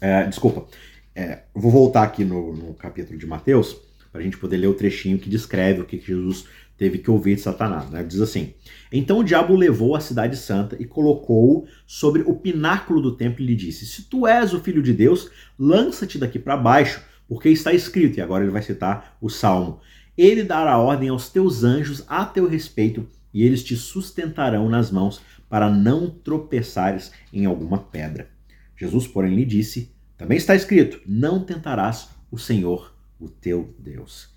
é, 0.00 0.26
desculpa, 0.26 0.66
é, 1.14 1.42
vou 1.54 1.70
voltar 1.70 2.02
aqui 2.02 2.24
no, 2.24 2.54
no 2.54 2.74
capítulo 2.74 3.18
de 3.18 3.26
Mateus 3.26 3.76
para 4.12 4.20
a 4.20 4.24
gente 4.24 4.36
poder 4.36 4.58
ler 4.58 4.66
o 4.66 4.74
trechinho 4.74 5.18
que 5.18 5.30
descreve 5.30 5.80
o 5.80 5.84
que 5.86 5.98
Jesus 5.98 6.44
teve 6.76 6.98
que 6.98 7.10
ouvir 7.10 7.36
de 7.36 7.40
Satanás. 7.40 7.88
Né? 7.90 8.04
Diz 8.04 8.20
assim: 8.20 8.54
Então 8.92 9.18
o 9.18 9.24
diabo 9.24 9.56
levou 9.56 9.96
a 9.96 10.00
cidade 10.00 10.36
santa 10.36 10.76
e 10.78 10.84
colocou-o 10.84 11.66
sobre 11.86 12.22
o 12.22 12.34
pináculo 12.34 13.00
do 13.00 13.16
templo 13.16 13.42
e 13.42 13.46
lhe 13.46 13.56
disse: 13.56 13.86
Se 13.86 14.02
tu 14.02 14.26
és 14.26 14.52
o 14.52 14.60
filho 14.60 14.82
de 14.82 14.92
Deus, 14.92 15.30
lança-te 15.58 16.18
daqui 16.18 16.38
para 16.38 16.56
baixo, 16.56 17.02
porque 17.26 17.48
está 17.48 17.72
escrito, 17.72 18.18
e 18.18 18.20
agora 18.20 18.44
ele 18.44 18.52
vai 18.52 18.62
citar 18.62 19.16
o 19.20 19.30
salmo: 19.30 19.80
Ele 20.16 20.42
dará 20.42 20.76
ordem 20.76 21.08
aos 21.08 21.28
teus 21.30 21.64
anjos 21.64 22.04
a 22.06 22.24
teu 22.26 22.46
respeito, 22.46 23.08
e 23.32 23.44
eles 23.44 23.62
te 23.62 23.76
sustentarão 23.76 24.68
nas 24.68 24.90
mãos, 24.90 25.20
para 25.48 25.70
não 25.70 26.10
tropeçares 26.10 27.12
em 27.32 27.46
alguma 27.46 27.78
pedra. 27.78 28.28
Jesus, 28.76 29.06
porém, 29.06 29.34
lhe 29.34 29.44
disse: 29.44 29.94
Também 30.18 30.36
está 30.36 30.54
escrito: 30.54 31.00
Não 31.06 31.44
tentarás 31.44 32.08
o 32.30 32.38
Senhor, 32.38 32.91
o 33.22 33.28
teu 33.28 33.74
Deus. 33.78 34.30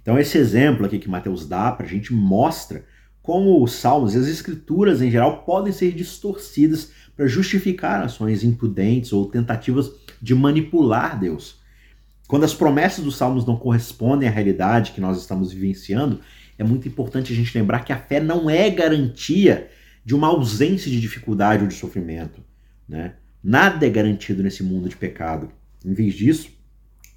Então, 0.00 0.18
esse 0.18 0.36
exemplo 0.36 0.84
aqui 0.84 0.98
que 0.98 1.08
Mateus 1.08 1.46
dá 1.46 1.70
para 1.70 1.86
a 1.86 1.88
gente 1.88 2.12
mostra 2.12 2.84
como 3.22 3.62
os 3.62 3.72
salmos 3.72 4.14
e 4.14 4.18
as 4.18 4.26
escrituras 4.26 5.00
em 5.00 5.10
geral 5.10 5.44
podem 5.44 5.72
ser 5.72 5.92
distorcidas 5.92 6.90
para 7.16 7.26
justificar 7.28 8.02
ações 8.02 8.42
imprudentes 8.42 9.12
ou 9.12 9.26
tentativas 9.26 9.92
de 10.20 10.34
manipular 10.34 11.18
Deus. 11.18 11.60
Quando 12.26 12.44
as 12.44 12.54
promessas 12.54 13.04
dos 13.04 13.16
salmos 13.16 13.46
não 13.46 13.56
correspondem 13.56 14.28
à 14.28 14.32
realidade 14.32 14.92
que 14.92 15.00
nós 15.00 15.18
estamos 15.18 15.52
vivenciando, 15.52 16.20
é 16.58 16.64
muito 16.64 16.88
importante 16.88 17.32
a 17.32 17.36
gente 17.36 17.56
lembrar 17.56 17.84
que 17.84 17.92
a 17.92 17.98
fé 17.98 18.20
não 18.20 18.50
é 18.50 18.68
garantia 18.70 19.70
de 20.04 20.14
uma 20.14 20.28
ausência 20.28 20.90
de 20.90 21.00
dificuldade 21.00 21.62
ou 21.62 21.68
de 21.68 21.74
sofrimento. 21.74 22.42
Né? 22.88 23.14
Nada 23.42 23.86
é 23.86 23.90
garantido 23.90 24.42
nesse 24.42 24.62
mundo 24.62 24.88
de 24.88 24.96
pecado. 24.96 25.50
Em 25.84 25.92
vez 25.92 26.14
disso, 26.14 26.50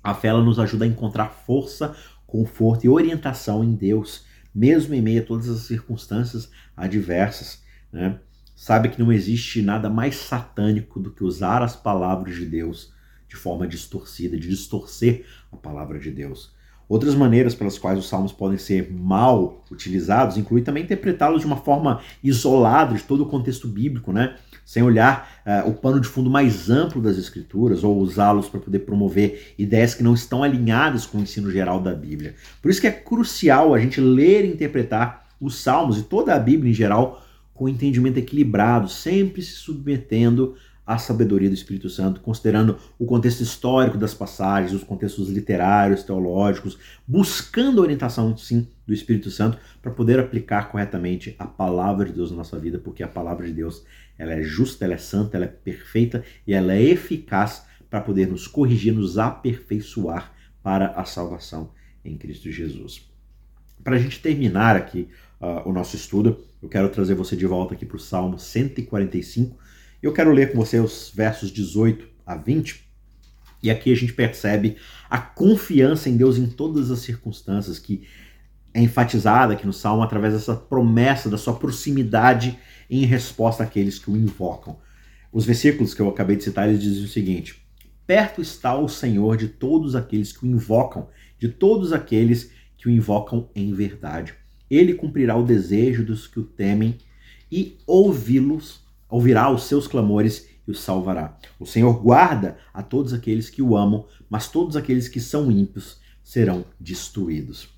A 0.05 0.13
fé 0.13 0.31
nos 0.33 0.59
ajuda 0.59 0.85
a 0.85 0.87
encontrar 0.87 1.29
força, 1.29 1.95
conforto 2.27 2.85
e 2.85 2.89
orientação 2.89 3.63
em 3.63 3.73
Deus, 3.73 4.23
mesmo 4.53 4.93
em 4.93 5.01
meio 5.01 5.23
a 5.23 5.25
todas 5.25 5.49
as 5.49 5.61
circunstâncias 5.61 6.51
adversas. 6.77 7.63
Né? 7.91 8.19
Sabe 8.55 8.89
que 8.89 9.01
não 9.01 9.11
existe 9.11 9.63
nada 9.63 9.89
mais 9.89 10.17
satânico 10.17 10.99
do 10.99 11.09
que 11.09 11.23
usar 11.23 11.63
as 11.63 11.75
palavras 11.75 12.35
de 12.35 12.45
Deus 12.45 12.93
de 13.27 13.35
forma 13.35 13.65
distorcida, 13.65 14.37
de 14.37 14.47
distorcer 14.47 15.25
a 15.51 15.57
palavra 15.57 15.97
de 15.97 16.11
Deus. 16.11 16.54
Outras 16.87 17.15
maneiras 17.15 17.55
pelas 17.55 17.77
quais 17.77 17.97
os 17.97 18.07
salmos 18.07 18.31
podem 18.31 18.57
ser 18.57 18.91
mal 18.91 19.63
utilizados 19.71 20.37
inclui 20.37 20.61
também 20.61 20.83
interpretá-los 20.83 21.41
de 21.41 21.47
uma 21.47 21.57
forma 21.57 22.01
isolada 22.23 22.93
de 22.93 23.03
todo 23.03 23.23
o 23.23 23.25
contexto 23.25 23.67
bíblico, 23.67 24.11
né? 24.11 24.35
sem 24.65 24.81
olhar 24.81 25.29
uh, 25.45 25.69
o 25.69 25.73
pano 25.73 26.01
de 26.01 26.07
fundo 26.07 26.29
mais 26.29 26.69
amplo 26.69 26.99
das 26.99 27.17
escrituras 27.17 27.83
ou 27.83 27.97
usá-los 27.99 28.49
para 28.49 28.59
poder 28.59 28.79
promover 28.79 29.53
ideias 29.59 29.93
que 29.93 30.03
não 30.03 30.15
estão 30.15 30.41
alinhadas 30.41 31.05
com 31.05 31.19
o 31.19 31.21
ensino 31.21 31.51
geral 31.51 31.79
da 31.79 31.93
Bíblia. 31.93 32.33
Por 32.61 32.71
isso 32.71 32.81
que 32.81 32.87
é 32.87 32.91
crucial 32.91 33.73
a 33.73 33.79
gente 33.79 34.01
ler 34.01 34.43
e 34.43 34.49
interpretar 34.49 35.27
os 35.39 35.57
salmos 35.57 35.99
e 35.99 36.03
toda 36.03 36.33
a 36.33 36.39
Bíblia 36.39 36.71
em 36.71 36.73
geral 36.73 37.21
com 37.53 37.69
entendimento 37.69 38.17
equilibrado, 38.17 38.89
sempre 38.89 39.41
se 39.41 39.53
submetendo 39.53 40.55
a 40.85 40.97
sabedoria 40.97 41.49
do 41.49 41.55
Espírito 41.55 41.89
Santo, 41.89 42.21
considerando 42.21 42.77
o 42.99 43.05
contexto 43.05 43.41
histórico 43.41 43.97
das 43.97 44.13
passagens, 44.13 44.73
os 44.73 44.83
contextos 44.83 45.29
literários, 45.29 46.03
teológicos, 46.03 46.77
buscando 47.07 47.79
a 47.79 47.83
orientação, 47.83 48.37
sim, 48.37 48.67
do 48.85 48.93
Espírito 48.93 49.31
Santo 49.31 49.57
para 49.81 49.91
poder 49.91 50.19
aplicar 50.19 50.69
corretamente 50.69 51.35
a 51.39 51.45
palavra 51.45 52.05
de 52.05 52.13
Deus 52.13 52.29
na 52.29 52.37
nossa 52.37 52.59
vida, 52.59 52.77
porque 52.77 53.01
a 53.01 53.07
palavra 53.07 53.47
de 53.47 53.53
Deus 53.53 53.83
ela 54.17 54.33
é 54.33 54.43
justa, 54.43 54.85
ela 54.85 54.93
é 54.93 54.97
santa, 54.97 55.37
ela 55.37 55.45
é 55.45 55.49
perfeita 55.49 56.23
e 56.45 56.53
ela 56.53 56.73
é 56.73 56.81
eficaz 56.81 57.65
para 57.89 58.01
poder 58.01 58.27
nos 58.27 58.47
corrigir, 58.47 58.93
nos 58.93 59.17
aperfeiçoar 59.17 60.33
para 60.61 60.87
a 60.89 61.05
salvação 61.05 61.71
em 62.03 62.17
Cristo 62.17 62.51
Jesus. 62.51 63.09
Para 63.83 63.95
a 63.95 63.99
gente 63.99 64.19
terminar 64.19 64.75
aqui 64.75 65.09
uh, 65.39 65.67
o 65.67 65.73
nosso 65.73 65.95
estudo, 65.95 66.39
eu 66.61 66.69
quero 66.69 66.89
trazer 66.89 67.13
você 67.13 67.35
de 67.35 67.45
volta 67.45 67.73
aqui 67.73 67.85
para 67.85 67.97
o 67.97 67.99
Salmo 67.99 68.39
145, 68.39 69.57
eu 70.01 70.13
quero 70.13 70.31
ler 70.31 70.51
com 70.51 70.57
você 70.57 70.79
os 70.79 71.11
versos 71.13 71.51
18 71.51 72.07
a 72.25 72.35
20. 72.35 72.85
E 73.63 73.69
aqui 73.69 73.91
a 73.91 73.95
gente 73.95 74.13
percebe 74.13 74.77
a 75.09 75.17
confiança 75.17 76.09
em 76.09 76.17
Deus 76.17 76.37
em 76.37 76.45
todas 76.47 76.91
as 76.91 76.99
circunstâncias 76.99 77.79
que 77.79 78.07
é 78.73 78.81
enfatizada 78.81 79.53
aqui 79.53 79.65
no 79.65 79.73
Salmo 79.73 80.03
através 80.03 80.33
dessa 80.33 80.55
promessa 80.55 81.29
da 81.29 81.37
sua 81.37 81.55
proximidade 81.55 82.59
em 82.89 83.05
resposta 83.05 83.63
àqueles 83.63 83.97
que 83.97 84.11
o 84.11 84.17
invocam. 84.17 84.77
Os 85.31 85.45
versículos 85.45 85.93
que 85.93 86.01
eu 86.01 86.09
acabei 86.09 86.35
de 86.35 86.43
citar, 86.43 86.67
eles 86.67 86.81
dizem 86.81 87.05
o 87.05 87.07
seguinte: 87.07 87.65
Perto 88.05 88.41
está 88.41 88.77
o 88.77 88.87
Senhor 88.87 89.35
de 89.35 89.47
todos 89.47 89.95
aqueles 89.95 90.31
que 90.31 90.45
o 90.45 90.47
invocam, 90.47 91.09
de 91.39 91.49
todos 91.49 91.91
aqueles 91.91 92.51
que 92.77 92.87
o 92.87 92.91
invocam 92.91 93.49
em 93.55 93.73
verdade. 93.73 94.35
Ele 94.69 94.93
cumprirá 94.93 95.35
o 95.35 95.43
desejo 95.43 96.05
dos 96.05 96.27
que 96.27 96.39
o 96.39 96.43
temem 96.43 96.97
e 97.51 97.77
ouvi-los 97.87 98.84
ouvirá 99.09 99.49
os 99.49 99.63
seus 99.63 99.87
clamores 99.87 100.49
e 100.67 100.71
os 100.71 100.79
salvará. 100.79 101.37
O 101.59 101.65
Senhor 101.65 102.01
guarda 102.01 102.57
a 102.73 102.81
todos 102.81 103.13
aqueles 103.13 103.49
que 103.49 103.61
o 103.61 103.75
amam, 103.75 104.05
mas 104.29 104.47
todos 104.47 104.75
aqueles 104.75 105.07
que 105.07 105.19
são 105.19 105.51
ímpios 105.51 105.99
serão 106.23 106.65
destruídos. 106.79 107.69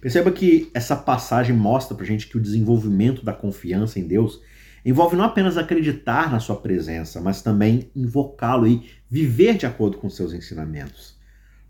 Perceba 0.00 0.30
que 0.32 0.70
essa 0.72 0.96
passagem 0.96 1.54
mostra 1.54 1.94
para 1.94 2.06
gente 2.06 2.26
que 2.26 2.38
o 2.38 2.40
desenvolvimento 2.40 3.24
da 3.24 3.32
confiança 3.32 3.98
em 3.98 4.06
Deus 4.06 4.40
envolve 4.84 5.16
não 5.16 5.24
apenas 5.24 5.58
acreditar 5.58 6.30
na 6.32 6.40
sua 6.40 6.56
presença, 6.56 7.20
mas 7.20 7.42
também 7.42 7.90
invocá-lo 7.94 8.66
e 8.66 8.88
viver 9.10 9.58
de 9.58 9.66
acordo 9.66 9.98
com 9.98 10.08
seus 10.08 10.32
ensinamentos. 10.32 11.18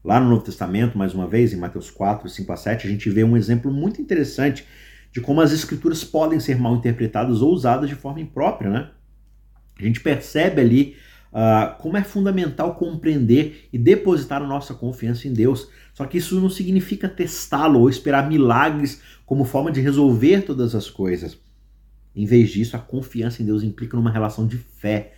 Lá 0.05 0.20
no 0.20 0.31
Novo 0.31 0.44
Testamento, 0.44 0.96
mais 0.96 1.12
uma 1.12 1.27
vez, 1.27 1.53
em 1.53 1.57
Mateus 1.57 1.90
4, 1.90 2.29
5 2.29 2.53
a 2.53 2.57
7, 2.57 2.87
a 2.87 2.90
gente 2.90 3.11
vê 3.11 3.25
um 3.25 3.37
exemplo 3.37 3.73
muito 3.73 4.01
interessante 4.01 4.64
de 5.12 5.20
como 5.20 5.40
as 5.40 5.53
escrituras 5.53 6.05
podem 6.05 6.38
ser 6.38 6.57
mal 6.57 6.77
interpretadas 6.77 7.42
ou 7.42 7.53
usadas 7.53 7.88
de 7.88 7.96
forma 7.96 8.20
imprópria, 8.20 8.70
né? 8.70 8.90
A 9.81 9.87
gente 9.87 10.01
percebe 10.01 10.61
ali 10.61 10.97
uh, 11.33 11.77
como 11.81 11.97
é 11.97 12.03
fundamental 12.03 12.75
compreender 12.75 13.69
e 13.73 13.79
depositar 13.79 14.43
a 14.43 14.47
nossa 14.47 14.75
confiança 14.75 15.27
em 15.27 15.33
Deus. 15.33 15.69
Só 15.95 16.05
que 16.05 16.19
isso 16.19 16.40
não 16.40 16.51
significa 16.51 17.09
testá-lo 17.09 17.81
ou 17.81 17.88
esperar 17.88 18.29
milagres 18.29 19.03
como 19.27 19.45
forma 19.45 19.71
de 19.71 19.81
resolver 19.81 20.43
todas 20.43 20.75
as 20.75 20.88
coisas. 20.90 21.38
Em 22.14 22.27
vez 22.27 22.51
disso, 22.51 22.77
a 22.77 22.81
confiança 22.81 23.43
em 23.43 23.47
Deus 23.47 23.62
implica 23.62 23.97
numa 23.97 24.11
relação 24.11 24.47
de 24.47 24.59
fé. 24.59 25.14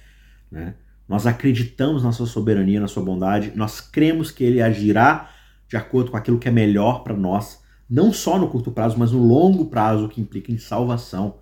Né? 0.50 0.74
Nós 1.08 1.26
acreditamos 1.26 2.02
na 2.02 2.12
sua 2.12 2.26
soberania, 2.26 2.80
na 2.80 2.88
sua 2.88 3.02
bondade, 3.02 3.52
nós 3.54 3.80
cremos 3.80 4.30
que 4.30 4.44
ele 4.44 4.62
agirá 4.62 5.30
de 5.68 5.76
acordo 5.76 6.10
com 6.10 6.16
aquilo 6.16 6.38
que 6.38 6.48
é 6.48 6.50
melhor 6.50 7.02
para 7.02 7.16
nós, 7.16 7.62
não 7.88 8.12
só 8.12 8.38
no 8.38 8.48
curto 8.48 8.70
prazo, 8.70 8.98
mas 8.98 9.12
no 9.12 9.26
longo 9.26 9.66
prazo, 9.66 10.08
que 10.08 10.20
implica 10.20 10.52
em 10.52 10.58
salvação. 10.58 11.36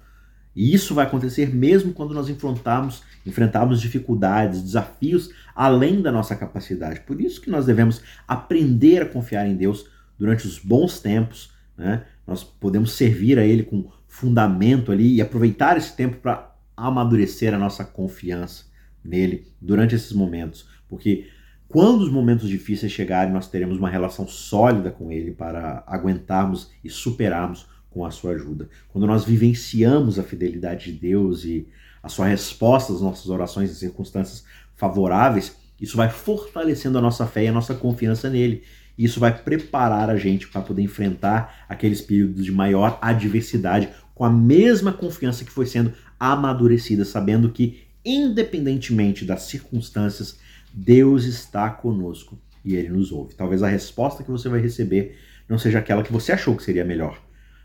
E 0.55 0.75
isso 0.75 0.95
vai 0.95 1.07
acontecer 1.07 1.55
mesmo 1.55 1.93
quando 1.93 2.15
nós 2.15 2.29
enfrentarmos, 2.29 3.03
enfrentarmos 3.25 3.81
dificuldades, 3.81 4.63
desafios 4.63 5.31
além 5.55 6.03
da 6.03 6.11
nossa 6.11 6.35
capacidade. 6.35 7.01
Por 7.01 7.21
isso 7.21 7.41
que 7.41 7.51
nós 7.51 7.67
devemos 7.67 8.03
aprender 8.27 9.03
a 9.03 9.07
confiar 9.07 9.47
em 9.47 9.55
Deus 9.57 9.87
durante 10.19 10.47
os 10.47 10.59
bons 10.59 11.01
tempos. 11.01 11.53
Né? 11.77 12.05
Nós 12.27 12.43
podemos 12.43 12.93
servir 12.93 13.39
a 13.39 13.45
Ele 13.45 13.63
com 13.63 13.91
fundamento 14.09 14.91
ali 14.91 15.15
e 15.15 15.23
aproveitar 15.23 15.77
esse 15.77 15.95
tempo 15.95 16.17
para 16.17 16.53
amadurecer 16.77 17.55
a 17.55 17.59
nossa 17.59 17.85
confiança 17.85 18.65
nele 19.05 19.47
durante 19.61 19.95
esses 19.95 20.13
momentos. 20.13 20.67
Porque 20.89 21.29
quando 21.69 22.01
os 22.01 22.11
momentos 22.11 22.49
difíceis 22.49 22.91
chegarem, 22.91 23.33
nós 23.33 23.49
teremos 23.49 23.79
uma 23.79 23.89
relação 23.89 24.27
sólida 24.27 24.91
com 24.91 25.13
Ele 25.13 25.31
para 25.31 25.85
aguentarmos 25.87 26.73
e 26.83 26.91
superarmos 26.91 27.67
com 27.91 28.05
a 28.05 28.11
sua 28.11 28.33
ajuda. 28.33 28.69
Quando 28.89 29.07
nós 29.07 29.25
vivenciamos 29.25 30.19
a 30.19 30.23
fidelidade 30.23 30.93
de 30.93 30.99
Deus 30.99 31.45
e 31.45 31.67
a 32.03 32.09
sua 32.09 32.27
resposta 32.27 32.93
às 32.93 33.01
nossas 33.01 33.29
orações 33.29 33.71
em 33.71 33.75
circunstâncias 33.75 34.45
favoráveis, 34.77 35.57
isso 35.81 35.97
vai 35.97 36.09
fortalecendo 36.09 36.99
a 36.99 37.01
nossa 37.01 37.27
fé 37.27 37.45
e 37.45 37.49
a 37.49 37.53
nossa 37.53 37.75
confiança 37.75 38.29
nele. 38.29 38.63
E 38.97 39.05
isso 39.05 39.19
vai 39.19 39.37
preparar 39.37 40.11
a 40.11 40.17
gente 40.17 40.49
para 40.49 40.61
poder 40.61 40.83
enfrentar 40.83 41.65
aqueles 41.69 42.01
períodos 42.01 42.45
de 42.45 42.53
maior 42.53 42.99
adversidade 43.01 43.89
com 44.15 44.25
a 44.25 44.31
mesma 44.31 44.93
confiança 44.93 45.45
que 45.45 45.51
foi 45.51 45.67
sendo 45.67 45.93
amadurecida, 46.19 47.05
sabendo 47.05 47.51
que, 47.51 47.83
independentemente 48.05 49.25
das 49.25 49.45
circunstâncias, 49.45 50.39
Deus 50.73 51.25
está 51.25 51.71
conosco 51.71 52.39
e 52.63 52.77
ele 52.77 52.91
nos 52.91 53.11
ouve. 53.11 53.35
Talvez 53.35 53.63
a 53.63 53.69
resposta 53.69 54.23
que 54.23 54.31
você 54.31 54.49
vai 54.49 54.61
receber 54.61 55.17
não 55.49 55.59
seja 55.59 55.79
aquela 55.79 56.03
que 56.03 56.13
você 56.13 56.33
achou 56.33 56.55
que 56.55 56.63
seria 56.63 56.85
melhor, 56.85 57.19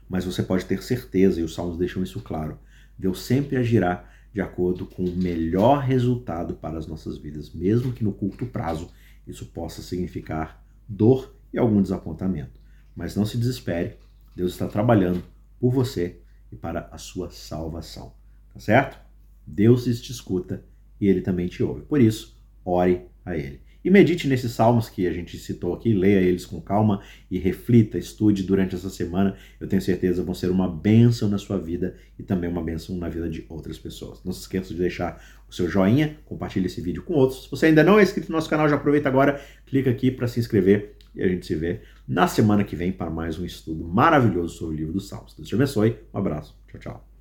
mas 0.10 0.26
você 0.26 0.44
pode 0.44 0.66
ter 0.66 0.82
certeza, 0.84 1.40
e 1.40 1.44
os 1.44 1.54
salmos 1.54 1.78
deixam 1.78 2.04
isso 2.04 2.22
claro, 2.22 2.60
Deus 2.98 3.22
sempre 3.22 3.58
agirá 3.58 4.10
de 4.34 4.42
acordo 4.42 4.86
com 4.86 5.04
o 5.04 5.16
melhor 5.16 5.80
resultado 5.82 6.56
para 6.56 6.78
as 6.78 6.88
nossas 6.88 7.18
vidas, 7.18 7.54
mesmo 7.54 7.94
que 7.94 8.04
no 8.04 8.12
curto 8.12 8.46
prazo 8.46 8.90
isso 9.26 9.46
possa 9.46 9.82
significar 9.82 10.64
dor 10.88 11.34
e 11.54 11.58
algum 11.58 11.82
desapontamento. 11.82 12.60
Mas 12.96 13.16
não 13.16 13.26
se 13.26 13.38
desespere, 13.38 13.96
Deus 14.36 14.52
está 14.52 14.68
trabalhando 14.68 15.24
por 15.60 15.72
você 15.72 16.20
e 16.52 16.56
para 16.56 16.90
a 16.92 16.98
sua 16.98 17.30
salvação, 17.32 18.14
tá 18.54 18.60
certo? 18.60 19.00
Deus 19.48 19.86
te 19.86 20.12
escuta 20.12 20.64
e 21.00 21.08
ele 21.08 21.22
também 21.22 21.48
te 21.48 21.64
ouve. 21.64 21.82
Por 21.84 22.02
isso, 22.02 22.38
ore 22.64 23.08
a 23.24 23.38
ele. 23.38 23.62
E 23.86 23.92
medite 23.92 24.28
nesses 24.28 24.52
salmos 24.52 24.90
que 24.90 25.06
a 25.06 25.14
gente 25.14 25.38
citou 25.38 25.72
aqui, 25.72 25.94
leia 25.94 26.20
eles 26.20 26.44
com 26.44 26.60
calma 26.60 27.04
e 27.30 27.38
reflita, 27.38 28.00
estude 28.00 28.42
durante 28.42 28.74
essa 28.74 28.90
semana. 28.90 29.36
Eu 29.60 29.68
tenho 29.68 29.80
certeza 29.80 30.24
vão 30.24 30.34
ser 30.34 30.50
uma 30.50 30.68
bênção 30.68 31.30
na 31.30 31.38
sua 31.38 31.60
vida 31.60 31.96
e 32.18 32.24
também 32.24 32.50
uma 32.50 32.64
bênção 32.64 32.98
na 32.98 33.08
vida 33.08 33.30
de 33.30 33.46
outras 33.48 33.78
pessoas. 33.78 34.24
Não 34.26 34.34
se 34.34 34.42
esqueça 34.42 34.74
de 34.74 34.80
deixar 34.80 35.24
o 35.48 35.54
seu 35.54 35.70
joinha, 35.70 36.18
compartilhe 36.26 36.66
esse 36.66 36.82
vídeo 36.82 37.04
com 37.04 37.14
outros. 37.14 37.44
Se 37.44 37.52
você 37.52 37.68
ainda 37.68 37.84
não 37.84 38.00
é 38.00 38.02
inscrito 38.02 38.32
no 38.32 38.38
nosso 38.38 38.50
canal, 38.50 38.68
já 38.68 38.76
aproveita 38.76 39.08
agora, 39.08 39.40
clica 39.68 39.92
aqui 39.92 40.10
para 40.10 40.28
se 40.28 40.40
inscrever 40.40 40.96
e 41.14 41.22
a 41.22 41.28
gente 41.28 41.46
se 41.46 41.54
vê 41.54 41.82
na 42.08 42.28
semana 42.28 42.64
que 42.64 42.76
vem 42.76 42.92
para 42.92 43.12
mais 43.12 43.38
um 43.38 43.46
estudo 43.46 43.86
maravilhoso 43.88 44.58
sobre 44.58 44.78
o 44.78 44.80
livro 44.80 44.94
dos 44.94 45.08
Salmos. 45.08 45.36
Deus 45.36 45.48
te 45.48 45.54
abençoe, 45.54 45.96
um 46.12 46.18
abraço, 46.18 46.58
tchau, 46.72 46.80
tchau. 46.80 47.15